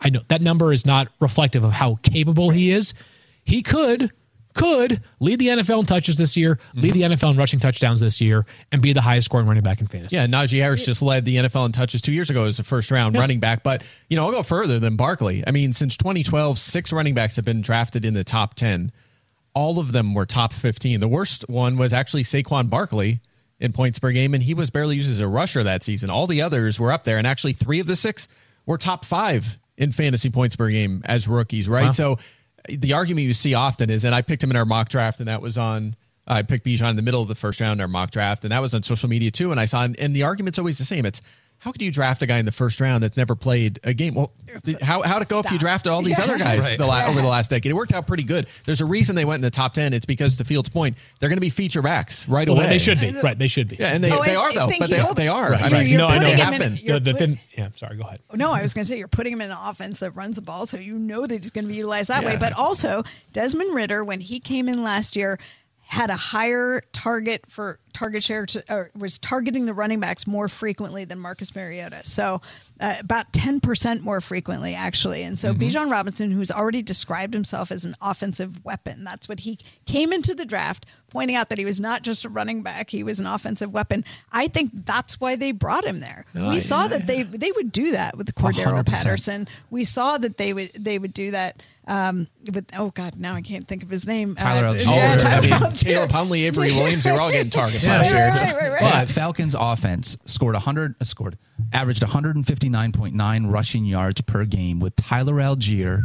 [0.00, 2.94] I know that number is not reflective of how capable he is.
[3.42, 4.12] He could
[4.58, 8.20] could lead the NFL in touches this year, lead the NFL in rushing touchdowns this
[8.20, 10.16] year, and be the highest scoring running back in fantasy.
[10.16, 12.90] Yeah, Najee Harris just led the NFL in touches two years ago as a first
[12.90, 13.62] round running back.
[13.62, 15.44] But, you know, I'll go further than Barkley.
[15.46, 18.92] I mean, since 2012, six running backs have been drafted in the top 10.
[19.54, 21.00] All of them were top 15.
[21.00, 23.20] The worst one was actually Saquon Barkley
[23.60, 26.10] in points per game, and he was barely used as a rusher that season.
[26.10, 28.28] All the others were up there, and actually three of the six
[28.66, 31.94] were top five in fantasy points per game as rookies, right?
[31.94, 32.18] So
[32.68, 35.28] the argument you see often is, and I picked him in our mock draft, and
[35.28, 35.96] that was on.
[36.26, 38.52] I picked Bijan in the middle of the first round in our mock draft, and
[38.52, 39.50] that was on social media too.
[39.50, 41.06] And I saw, and the argument's always the same.
[41.06, 41.22] It's
[41.68, 44.14] how could you draft a guy in the first round that's never played a game?
[44.14, 44.32] Well,
[44.80, 46.24] how how'd it go if you drafted all these Yeah.
[46.24, 46.78] other guys Right.
[46.78, 47.70] the la- over the last decade?
[47.70, 48.46] It worked out pretty good.
[48.64, 49.92] There's a reason they went in the top ten.
[49.92, 52.68] It's because to Field's point, they're going to be feature backs right Well, away.
[52.70, 53.12] they should be.
[53.20, 53.76] Right, they should be.
[53.76, 54.70] Yeah, and they, Oh, they are though.
[54.78, 55.14] But they, you.
[55.14, 55.50] they are.
[55.50, 55.86] Right, I right.
[55.86, 56.20] mean, no, I know.
[56.30, 56.78] putting They him in- happen.
[56.82, 58.20] you're The, the thin, yeah, sorry, go ahead.
[58.32, 60.42] No, I was going to say you're putting him in an offense that runs the
[60.42, 62.36] ball, so you know that he's going to be utilized that way.
[62.38, 63.04] But also,
[63.34, 65.38] Desmond Ridder, when he came in last year,
[65.88, 70.46] had a higher target for target share to, or was targeting the running backs more
[70.46, 72.02] frequently than Marcus Mariota.
[72.04, 72.42] So
[72.78, 75.22] uh, about 10% more frequently, actually.
[75.22, 79.58] And so Bijan Robinson, who's already described himself as an offensive weapon, that's what he
[79.86, 83.02] came into the draft pointing out that he was not just a running back, he
[83.02, 84.04] was an offensive weapon.
[84.32, 86.24] I think that's why they brought him there.
[86.34, 88.86] we saw that they they would do that with Cordarrelle 100%.
[88.86, 89.48] Patterson.
[89.70, 93.40] We saw that they would they would do that um, with oh god, now I
[93.40, 94.34] can't think of his name.
[94.34, 94.86] Tyler Uh, Allgeier.
[94.86, 95.84] Oh, yeah, I mean, Allgeier.
[95.84, 97.98] Caleb Huntley, Avery Williams, they were all getting targets Yeah.
[97.98, 98.28] last Right, year.
[98.28, 98.80] right, right, right.
[99.06, 101.38] But Falcons offense scored 100 uh, scored
[101.72, 106.02] averaged 159.9 rushing yards per game with Tyler Allgeier,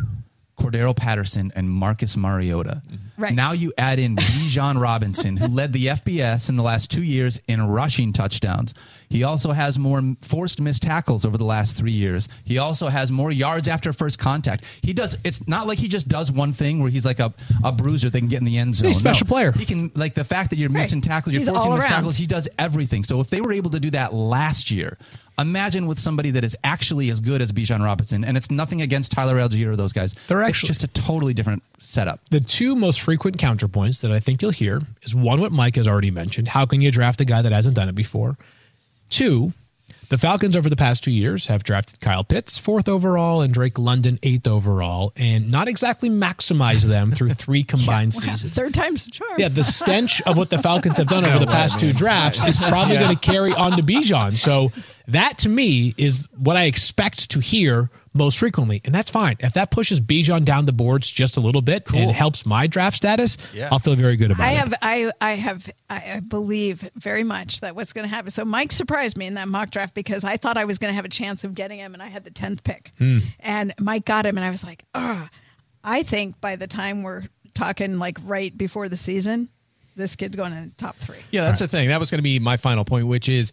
[0.57, 2.81] Cordarrelle Patterson, and Marcus Mariota.
[3.17, 3.33] Right.
[3.33, 7.39] Now you add in Bijan Robinson, who led the FBS in the last two years
[7.47, 8.73] in rushing touchdowns.
[9.13, 12.27] He also has more forced missed tackles over the last three years.
[12.45, 14.63] He also has more yards after first contact.
[14.81, 15.15] He does.
[15.23, 17.31] It's not like he just does one thing where he's like a,
[17.63, 18.87] a bruiser that can get in the end zone.
[18.87, 19.51] He's a special player.
[19.51, 21.95] He can like the fact that you're missing tackles, you're He's forcing missed around.
[21.97, 22.17] tackles.
[22.17, 23.03] He does everything.
[23.03, 24.97] So if they were able to do that last year,
[25.37, 28.23] imagine with somebody that is actually as good as Bijan Robinson.
[28.25, 30.15] And it's nothing against Tyler Allgeier or those guys.
[30.27, 32.19] They're It's actually- just a totally different setup.
[32.31, 35.87] The two most frequent counterpoints that I think you'll hear is one, what Mike has
[35.87, 36.47] already mentioned.
[36.47, 38.37] How can you draft a guy that hasn't done it before?
[39.13, 39.53] Two,
[40.09, 43.77] the Falcons over the past two years have drafted Kyle Pitts fourth overall and Drake
[43.77, 48.55] London eighth overall, and not exactly maximized them through three combined seasons.
[48.55, 49.35] Third time's the charm.
[49.37, 52.57] Yeah, the stench of what the Falcons have done over the past two drafts is
[52.57, 54.35] probably going to carry on to Bijan.
[54.35, 54.71] So
[55.09, 59.35] that to me is what I expect to hear most frequently, and that's fine.
[59.39, 62.95] If that pushes Bijan down the boards just a little bit and helps my draft
[62.97, 63.37] status,
[63.71, 64.57] I'll feel very good about I it.
[64.57, 68.29] have, I, I have, I I believe very much that what's going to happen.
[68.31, 70.95] So Mike surprised me in that mock draft because I thought I was going to
[70.95, 73.19] have a chance of getting him, and I had the tenth pick, Hmm.
[73.39, 75.29] and Mike got him, and I was like, ah.
[75.83, 79.49] I think by the time we're talking like right before the season,
[79.95, 81.17] this kid's going in top three.
[81.29, 81.89] Yeah, that's the thing.
[81.89, 83.51] That was going to be my final point, which is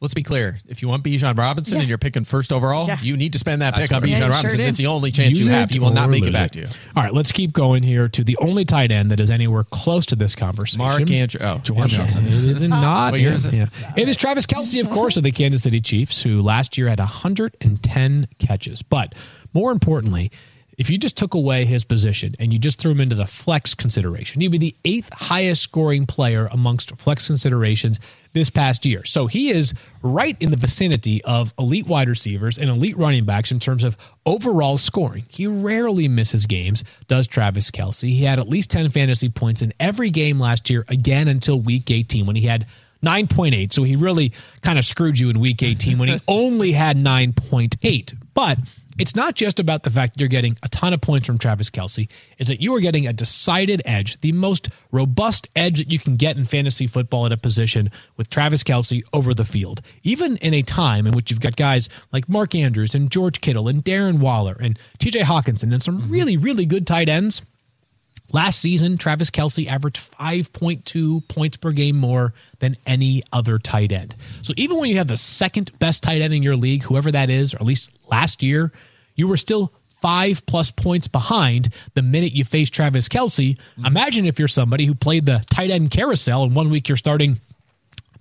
[0.00, 0.58] let's be clear.
[0.68, 1.80] If you want Bijan Robinson Yeah.
[1.80, 3.00] and you're picking first overall, Yeah.
[3.00, 4.08] you need to spend that pick on right.
[4.08, 4.60] Bijan Yeah, you sure Robinson.
[4.60, 5.70] it's the only chance Use you have.
[5.70, 6.66] it He will not make it lose back to you.
[6.94, 10.04] All right, let's keep going here to the only tight end that is anywhere close
[10.06, 10.78] to this conversation.
[10.84, 11.40] Mark Andrew.
[11.42, 12.26] Oh, Juwan Johnson.
[12.26, 13.12] It is not.
[13.12, 13.54] What year is it?
[13.54, 13.66] Yeah.
[13.96, 16.98] It is Travis Kelce, of course, of the Kansas City Chiefs, who last year had
[17.00, 18.82] 110 catches.
[18.82, 19.14] But
[19.54, 20.30] more importantly,
[20.78, 23.74] if you just took away his position and you just threw him into the flex
[23.74, 27.98] consideration, he'd be the eighth highest scoring player amongst flex considerations
[28.34, 29.04] this past year.
[29.04, 29.72] So he is
[30.02, 33.96] right in the vicinity of elite wide receivers and elite running backs in terms of
[34.26, 35.24] overall scoring.
[35.28, 38.08] He rarely misses games, does Travis Kelce.
[38.08, 41.90] He had at least 10 fantasy points in every game last year, again until week
[41.90, 42.66] 18 when he had
[43.02, 43.72] 9.8.
[43.72, 48.14] So he really kind of screwed you in week 18 when he only had 9.8.
[48.34, 48.58] But
[48.98, 51.70] it's not just about the fact that you're getting a ton of points from Travis
[51.70, 55.98] Kelce, is that you are getting a decided edge, the most robust edge that you
[55.98, 59.82] can get in fantasy football at a position with Travis Kelce over the field.
[60.02, 63.68] Even in a time in which you've got guys like Mark Andrews and George Kittle
[63.68, 66.12] and Darren Waller and TJ Hockenson and some mm-hmm.
[66.12, 67.42] really, really good tight ends.
[68.32, 74.16] Last season, Travis Kelce averaged 5.2 points per game more than any other tight end.
[74.42, 77.30] So even when you have the second best tight end in your league, whoever that
[77.30, 78.72] is, or at least last year,
[79.14, 83.58] you were still five plus points behind the minute you face Travis Kelce.
[83.84, 87.40] Imagine if you're somebody who played the tight end carousel and one week you're starting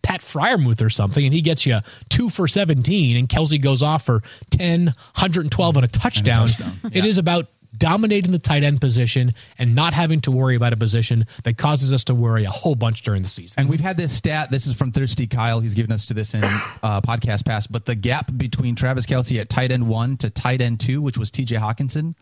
[0.01, 1.79] Pat Freiermuth or something, and he gets you
[2.09, 6.47] two for 17, and Kelce goes off for 10, 112 and a touchdown.
[6.93, 7.47] It is about
[7.77, 11.93] dominating the tight end position and not having to worry about a position that causes
[11.93, 13.61] us to worry a whole bunch during the season.
[13.61, 14.51] And we've had this stat.
[14.51, 15.59] This is from Thirsty Kyle.
[15.59, 17.71] He's given us to this in uh, podcast past.
[17.71, 21.17] But the gap between Travis Kelce at tight end one to tight end two, which
[21.17, 22.15] was TJ Hockenson,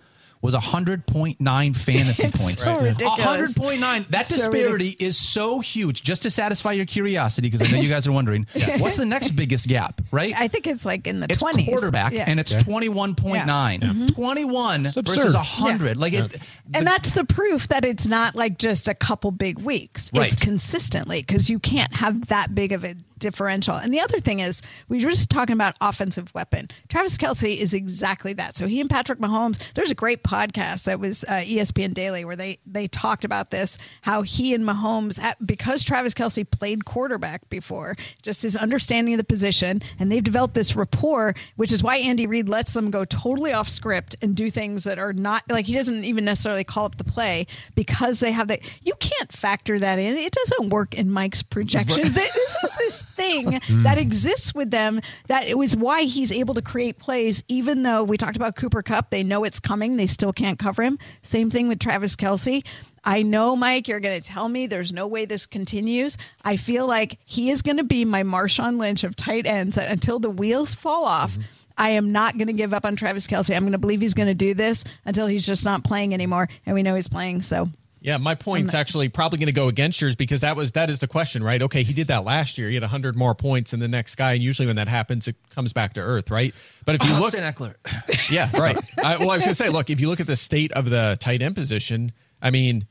[0.44, 1.38] was 100.9
[1.76, 2.62] fantasy It's points.
[2.62, 3.54] so ridiculous.
[3.54, 4.08] 100.9.
[4.10, 6.04] That It's so disparity is so huge.
[6.04, 8.46] Just to satisfy your curiosity, because I know you guys are wondering,
[8.80, 10.34] what's the next biggest gap, right?
[10.38, 11.66] I think it's like in the it's 20s.
[11.66, 12.26] quarterback, Yeah.
[12.28, 14.14] and it's 21.9.
[14.14, 15.02] 21 mm-hmm.
[15.02, 15.34] versus absurd.
[15.34, 15.98] 100.
[15.98, 16.38] Like it,
[16.74, 20.12] and that's the proof that it's not like just a couple big weeks.
[20.14, 20.32] Right.
[20.32, 23.76] It's consistently because you can't have that big of a differential.
[23.76, 26.68] And the other thing is, we were just talking about offensive weapon.
[26.90, 28.56] Travis Kelce is exactly that.
[28.56, 29.60] So he and Patrick Mahomes.
[29.74, 33.78] There's a great podcast that was uh, ESPN Daily where they they talked about this.
[34.02, 39.18] How he and Mahomes, at- because Travis Kelce played quarterback before, just his understanding of
[39.18, 43.06] the position, and they've developed this rapport, which is why Andy Reid lets them go
[43.06, 46.86] totally off script and do things that are not like he doesn't even necessarily call
[46.86, 48.60] up the play because they have that.
[48.86, 50.18] You can't factor that in.
[50.18, 52.14] It doesn't work in Mike's projections.
[52.14, 53.84] Th- this is this thing hmm.
[53.84, 58.04] that exists with them that it was why he's able to create plays, even though
[58.04, 59.10] we talked about Cooper Kupp.
[59.10, 59.98] They know it's coming.
[59.98, 61.00] They still can't cover him.
[61.24, 62.64] Same thing with Travis Kelce.
[63.06, 66.18] I know, Mike, you're going to tell me there's no way this continues.
[66.44, 70.20] I feel like he is going to be my Marshawn Lynch of tight ends until
[70.20, 71.34] the wheels fall off.
[71.34, 71.42] Mm-hmm.
[71.78, 73.56] I am not going to give up on Travis Kelce.
[73.56, 76.48] I'm going to believe he's going to do this until he's just not playing anymore.
[76.66, 77.42] And we know he's playing.
[77.42, 77.66] So
[78.04, 81.00] Yeah, my point's actually probably going to go against yours because that was that is
[81.00, 81.62] the question, right?
[81.62, 82.68] Okay, he did that last year.
[82.68, 85.38] He had 100 more points than the next guy, and usually when that happens, it
[85.52, 86.54] comes back to earth, right?
[86.84, 87.76] But if you look, Austin Ekeler.
[88.30, 88.78] yeah, right.
[89.02, 90.90] I, well, I was going to say, look, if you look at the state of
[90.90, 92.88] the tight end position, I mean,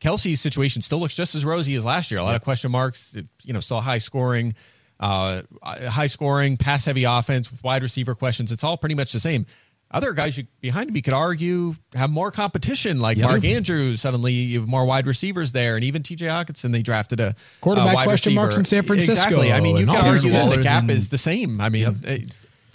[0.00, 2.18] Kelce's situation still looks just as rosy as last year.
[2.18, 4.56] A lot of question marks, you know, still high scoring,
[4.98, 8.50] uh, high scoring, pass heavy offense with wide receiver questions.
[8.50, 9.46] It's all pretty much the same.
[9.96, 12.98] Other guys you, behind him, you could argue, have more competition.
[13.00, 16.26] Like Mark Andrews, suddenly you have more wide receivers there, and even T.J.
[16.26, 18.42] Hockenson, they drafted a Quarterback wide question receiver.
[18.42, 19.52] marks in San Francisco Exactly.
[19.52, 21.62] I mean, you could argue that the gap and- is the same.
[21.62, 22.18] I mean, eh,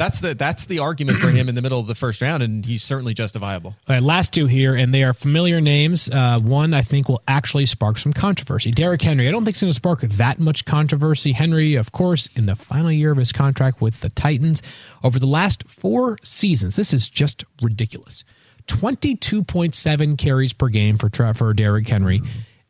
[0.02, 2.66] that's the that's the argument for him in the middle of the first round, and
[2.66, 3.76] he's certainly justifiable.
[3.88, 6.10] All right, last two here, and they are familiar names.
[6.10, 8.72] Uh, one I think will actually spark some controversy.
[8.72, 9.28] Derrick Henry.
[9.28, 11.34] I don't think it's going to spark that much controversy.
[11.34, 14.64] Henry, of course, in the final year of his contract with the Titans,
[15.04, 18.24] over the last four seasons, this is just ridiculous.
[18.66, 22.24] Twenty-two point seven carries per game for for Derrick Henry,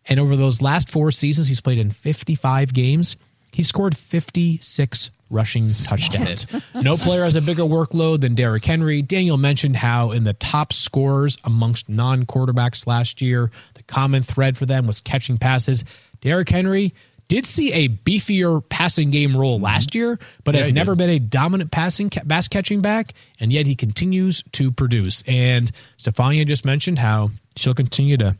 [0.10, 3.16] and over those last four seasons, he's played in fifty-five games.
[3.54, 6.48] He scored 56 rushing touchdowns.
[6.76, 9.02] No player has a bigger workload than Derrick Henry.
[9.02, 14.58] Daniel mentioned how in the top scorers amongst non quarterbacks last year, the common thread
[14.58, 15.84] for them was catching passes.
[16.22, 16.94] Derrick Henry
[17.32, 20.98] did see a beefier passing game role last year, but has never did.
[20.98, 25.24] been a dominant passing pass catching back, and yet he continues to produce.
[25.26, 28.36] And Stephania just mentioned how she'll continue to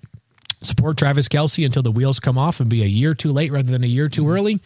[0.62, 3.72] support Travis Kelce until the wheels come off and be a year too late rather
[3.72, 4.60] than a year too early.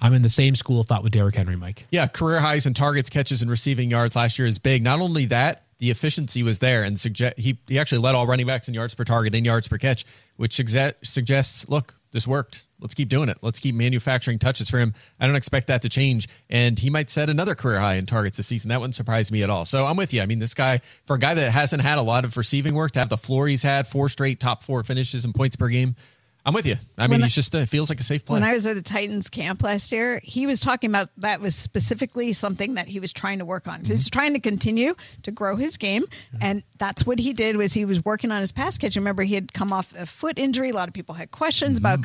[0.00, 1.86] I'm in the same school of thought with Derrick Henry, Mike.
[1.90, 4.82] Yeah, career highs in targets, catches, and receiving yards last year is big.
[4.84, 8.46] Not only that, the efficiency was there, and suggest he he actually led all running
[8.46, 10.04] backs in yards per target and yards per catch,
[10.36, 12.66] which sugge- suggests, look, this worked.
[12.80, 13.38] Let's keep doing it.
[13.42, 14.94] Let's keep manufacturing touches for him.
[15.18, 18.36] I don't expect that to change, and he might set another career high in targets
[18.36, 18.68] this season.
[18.68, 19.66] That wouldn't surprise me at all.
[19.66, 20.22] So I'm with you.
[20.22, 22.92] I mean, this guy, for a guy that hasn't had a lot of receiving work,
[22.92, 25.96] to have the floor he's had, four straight top four finishes and points per game.
[26.46, 26.76] I'm with you.
[26.96, 28.34] I mean, When he's just uh, feels like a safe play.
[28.34, 31.54] when I was at the Titans camp last year, he was talking about that was
[31.54, 33.84] specifically something that he was trying to work on.
[33.84, 36.04] He's trying to continue to grow his game,
[36.40, 37.56] and that's what he did.
[37.56, 38.96] Was he was working on his pass catch?
[38.96, 40.70] Remember, he had come off a foot injury.
[40.70, 42.00] A lot of people had questions about.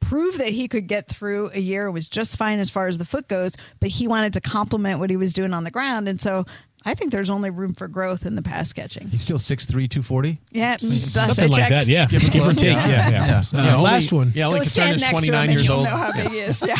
[0.00, 3.04] Prove that he could get through a year was just fine as far as the
[3.04, 6.20] foot goes, but he wanted to complement what he was doing on the ground, and
[6.20, 6.44] so
[6.84, 9.06] I think there's only room for growth in the pass catching.
[9.08, 10.38] He's still 6'3", 240.
[10.50, 12.06] Yeah, Something like that, yeah.
[12.06, 12.86] Give, Give or or take, close.
[12.88, 13.08] yeah.
[13.10, 13.26] yeah.
[13.26, 13.38] Yeah.
[13.38, 14.32] Uh, Yeah, only- last one.
[14.34, 15.84] Yeah, only Go concern stand is next to him 29 years you'll old.
[15.86, 16.62] Know how big he is.
[16.62, 16.76] Yeah.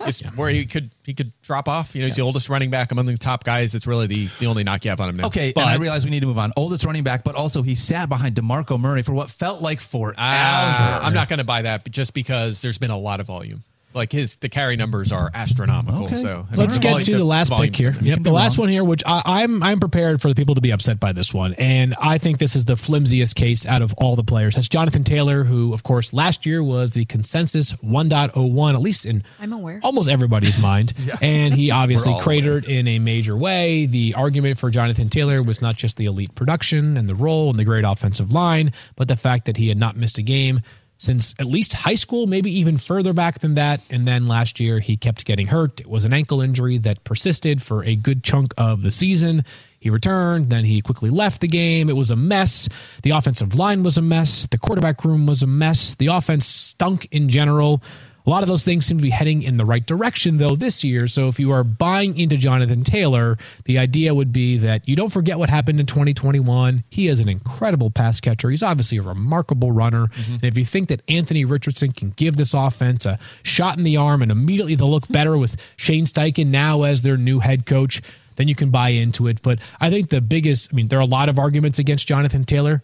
[0.00, 1.94] It's where he could he could drop off.
[1.94, 3.74] You know, he's the oldest running back among the top guys.
[3.74, 5.26] It's really the the only knock you have on him now.
[5.26, 6.52] Okay, but and I realize we need to move on.
[6.56, 10.14] Oldest running back, but also he sat behind DeMarco Murray for what felt like forever.
[10.18, 13.62] uh, I'm not going to buy that just because there's been a lot of volume.
[13.94, 16.04] Like his the carry numbers are astronomical.
[16.04, 16.16] Okay.
[16.16, 17.94] So I mean, Let's get volume- to the last volume's pick here.
[18.00, 18.64] Yep, the be last wrong.
[18.64, 21.34] one here, which I, I'm I'm prepared for the people to be upset by this
[21.34, 24.54] one, and I think this is the flimsiest case out of all the players.
[24.54, 29.22] That's Jonathan Taylor, who of course last year was the consensus 1.01, at least in
[29.40, 29.80] I'm aware.
[29.82, 33.86] almost everybody's mind, and he obviously We're all cratered in a major way.
[33.86, 37.58] The argument for Jonathan Taylor was not just the elite production and the role and
[37.58, 40.60] the great offensive line, but the fact that he had not missed a game
[41.02, 43.80] since at least high school, maybe even further back than that.
[43.90, 45.80] And then last year, he kept getting hurt.
[45.80, 49.44] It was an ankle injury that persisted for a good chunk of the season.
[49.80, 51.90] He returned, then he quickly left the game.
[51.90, 52.68] It was a mess.
[53.02, 54.46] The offensive line was a mess.
[54.46, 55.96] The quarterback room was a mess.
[55.96, 57.82] The offense stunk in general.
[58.24, 60.84] A lot of those things seem to be heading in the right direction, though, this
[60.84, 61.08] year.
[61.08, 65.12] So if you are buying into Jonathan Taylor, the idea would be that you don't
[65.12, 66.84] forget what happened in 2021.
[66.88, 68.50] He is an incredible pass catcher.
[68.50, 70.06] He's obviously a remarkable runner.
[70.06, 70.34] Mm-hmm.
[70.34, 73.96] And if you think that Anthony Richardson can give this offense a shot in the
[73.96, 78.02] arm and immediately they'll look better with Shane Steichen now as their new head coach,
[78.36, 79.42] then you can buy into it.
[79.42, 82.44] But I think the biggest, I mean, there are a lot of arguments against Jonathan
[82.44, 82.82] Taylor.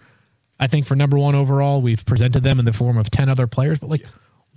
[0.60, 3.46] I think for number one overall, we've presented them in the form of 10 other
[3.46, 4.04] players, but like,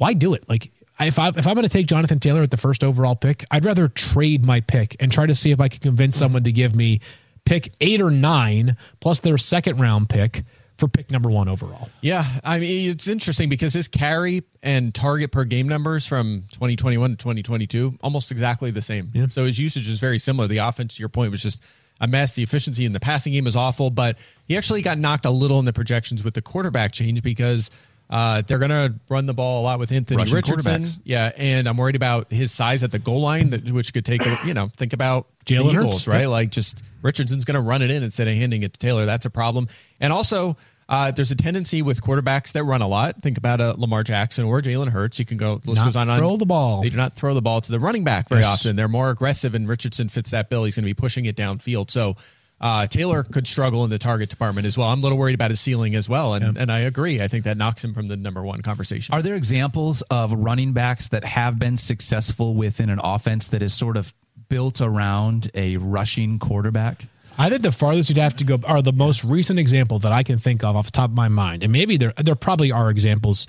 [0.01, 0.49] why do it?
[0.49, 3.45] Like, if I if I'm going to take Jonathan Taylor at the first overall pick,
[3.51, 6.25] I'd rather trade my pick and try to see if I can convince mm-hmm.
[6.25, 7.01] someone to give me
[7.45, 10.43] pick eight or nine plus their second round pick
[10.79, 11.87] for pick number one overall.
[12.01, 17.11] Yeah, I mean it's interesting because his carry and target per game numbers from 2021
[17.11, 19.09] to 2022 almost exactly the same.
[19.13, 19.27] Yeah.
[19.29, 20.47] So his usage is very similar.
[20.47, 21.61] The offense, to your point, was just
[21.99, 22.33] a mess.
[22.33, 25.59] The efficiency in the passing game was awful, but he actually got knocked a little
[25.59, 27.69] in the projections with the quarterback change because
[28.11, 30.85] uh, they're going to run the ball a lot with Anthony Russian Richardson.
[31.05, 34.25] Yeah, and I'm worried about his size at the goal line, that, which could take
[34.25, 36.25] a, you know think about Jalen Hurts, Eagles, right?
[36.25, 39.05] Like just Richardson's going to run it in instead of handing it to Taylor.
[39.05, 39.69] That's a problem.
[40.01, 40.57] And also,
[40.89, 43.21] uh, there's a tendency with quarterbacks that run a lot.
[43.21, 45.17] Think about a Lamar Jackson or Jalen Hurts.
[45.17, 45.61] You can go.
[45.65, 46.01] Not goes on.
[46.03, 46.17] and on.
[46.19, 46.81] throw the ball.
[46.81, 48.59] They do not throw the ball to the running back very Yes.
[48.59, 48.75] often.
[48.75, 50.65] They're more aggressive, and Richardson fits that bill.
[50.65, 51.89] He's going to be pushing it downfield.
[51.89, 52.17] So.
[52.61, 54.89] Uh, Taylor could struggle in the target department as well.
[54.89, 57.19] I'm a little worried about his ceiling as well, and, and I agree.
[57.19, 59.15] I think that knocks him from the number one conversation.
[59.15, 63.73] Are there examples of running backs that have been successful within an offense that is
[63.73, 64.13] sort of
[64.47, 67.05] built around a rushing quarterback?
[67.37, 70.21] I think the farthest you'd have to go, are the most recent example that I
[70.21, 72.91] can think of off the top of my mind, and maybe there there probably are
[72.91, 73.47] examples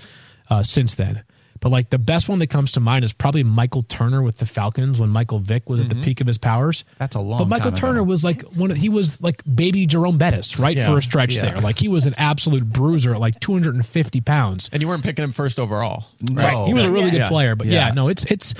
[0.49, 1.23] uh, since then,
[1.63, 4.45] but like the best one that comes to mind is probably Michael Turner with the
[4.45, 6.03] Falcons when Michael Vick was at the mm-hmm.
[6.03, 6.83] peak of his powers.
[6.99, 8.03] That's a long But Michael Turner ago.
[8.03, 8.69] was like one.
[8.69, 10.91] Of, he was like baby Jerome Bettis, right Yeah.
[10.91, 11.51] for a stretch Yeah.
[11.51, 11.61] there.
[11.61, 14.69] Like he was an absolute bruiser at like 250 pounds.
[14.73, 16.07] and you weren't picking him first overall.
[16.19, 16.43] No.
[16.43, 16.67] Right.
[16.67, 17.87] He was a really good player, but yeah.
[17.87, 17.93] Yeah.
[17.93, 18.53] no, it's it's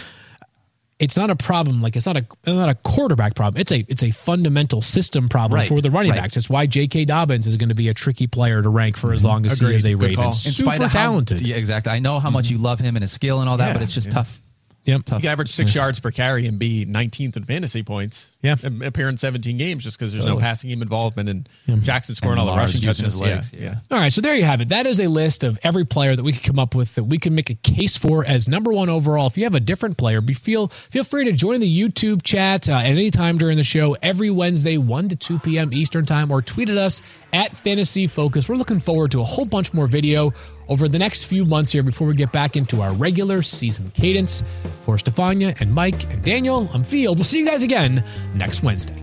[1.04, 1.82] it's not a problem.
[1.82, 3.60] Like it's not a it's not a quarterback problem.
[3.60, 6.22] It's a it's a fundamental system problem Right, for the running right.
[6.22, 6.38] backs.
[6.38, 7.06] It's why J.K.
[7.06, 9.28] Dobbins is going to be a tricky player to rank for as mm-hmm.
[9.28, 9.72] long as Agreed.
[9.72, 10.16] he is a Good Raven.
[10.16, 10.28] call.
[10.30, 11.42] In Super of how- talented.
[11.42, 11.92] yeah, exactly.
[11.92, 12.56] I know how much mm-hmm.
[12.56, 14.14] you love him and his skill and all that, Yeah, but it's just yeah.
[14.14, 14.40] tough.
[14.86, 15.06] Yep.
[15.06, 15.20] Tough.
[15.20, 18.30] You can average six yards per carry and be 19th in fantasy points.
[18.44, 18.58] Yeah.
[18.84, 22.50] appear in 17 games just because there's no passing game involvement and Jackson scoring And
[22.50, 23.20] all the rushing touchdowns.
[23.20, 23.76] Yeah, yeah.
[23.90, 24.68] All right, so there you have it.
[24.70, 27.18] That is a list of every player that we could come up with that we
[27.18, 29.28] can make a case for as number one overall.
[29.28, 32.68] If you have a different player, be feel feel free to join the YouTube chat
[32.68, 35.74] uh, at any time during the show every Wednesday, one to two p.m.
[35.74, 38.50] Eastern time, or tweet at us at Fantasy Focus.
[38.50, 40.34] We're looking forward to a whole bunch more video
[40.70, 44.44] over the next few months here before we get back into our regular season cadence.
[44.84, 47.18] For Stephania and Mike and Daniel, I'm Field.
[47.18, 48.04] We'll see you guys again
[48.36, 49.02] next Wednesday.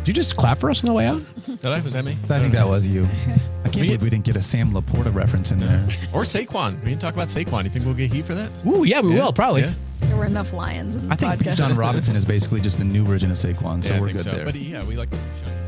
[0.00, 1.22] Did you just clap for us on the way out?
[1.46, 1.80] Did I?
[1.80, 2.12] Was that me?
[2.28, 3.04] I think that was you.
[3.04, 5.82] I can't believe we didn't get a Sam LaPorta reference in there.
[6.12, 6.78] Or Saquon.
[6.80, 7.64] We didn't talk about Saquon.
[7.64, 8.50] You think we'll get heat for that?
[8.66, 9.62] Ooh, yeah, we Yeah, will probably.
[9.62, 9.72] yeah.
[10.00, 11.56] There were enough lions in the I think podcast.
[11.56, 14.18] Bijan Robinson is basically just the new version of Saquon, so yeah, I we're think
[14.18, 14.32] good so.
[14.32, 14.44] there.
[14.44, 15.63] But yeah, we like the shiny.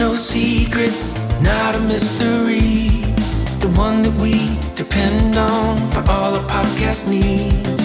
[0.00, 0.94] No secret,
[1.42, 3.04] not a mystery.
[3.60, 4.34] The one that we
[4.74, 7.82] depend on for all our podcast needs.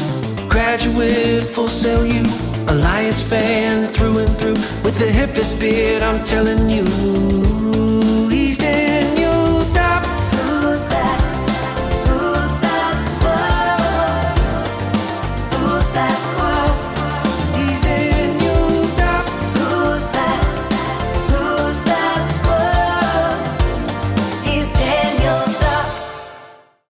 [0.48, 2.24] Graduate, full sell you,
[2.70, 4.60] Alliance fan through and through.
[4.86, 6.86] With the hippest beard, I'm telling you,
[8.30, 8.85] he's dead.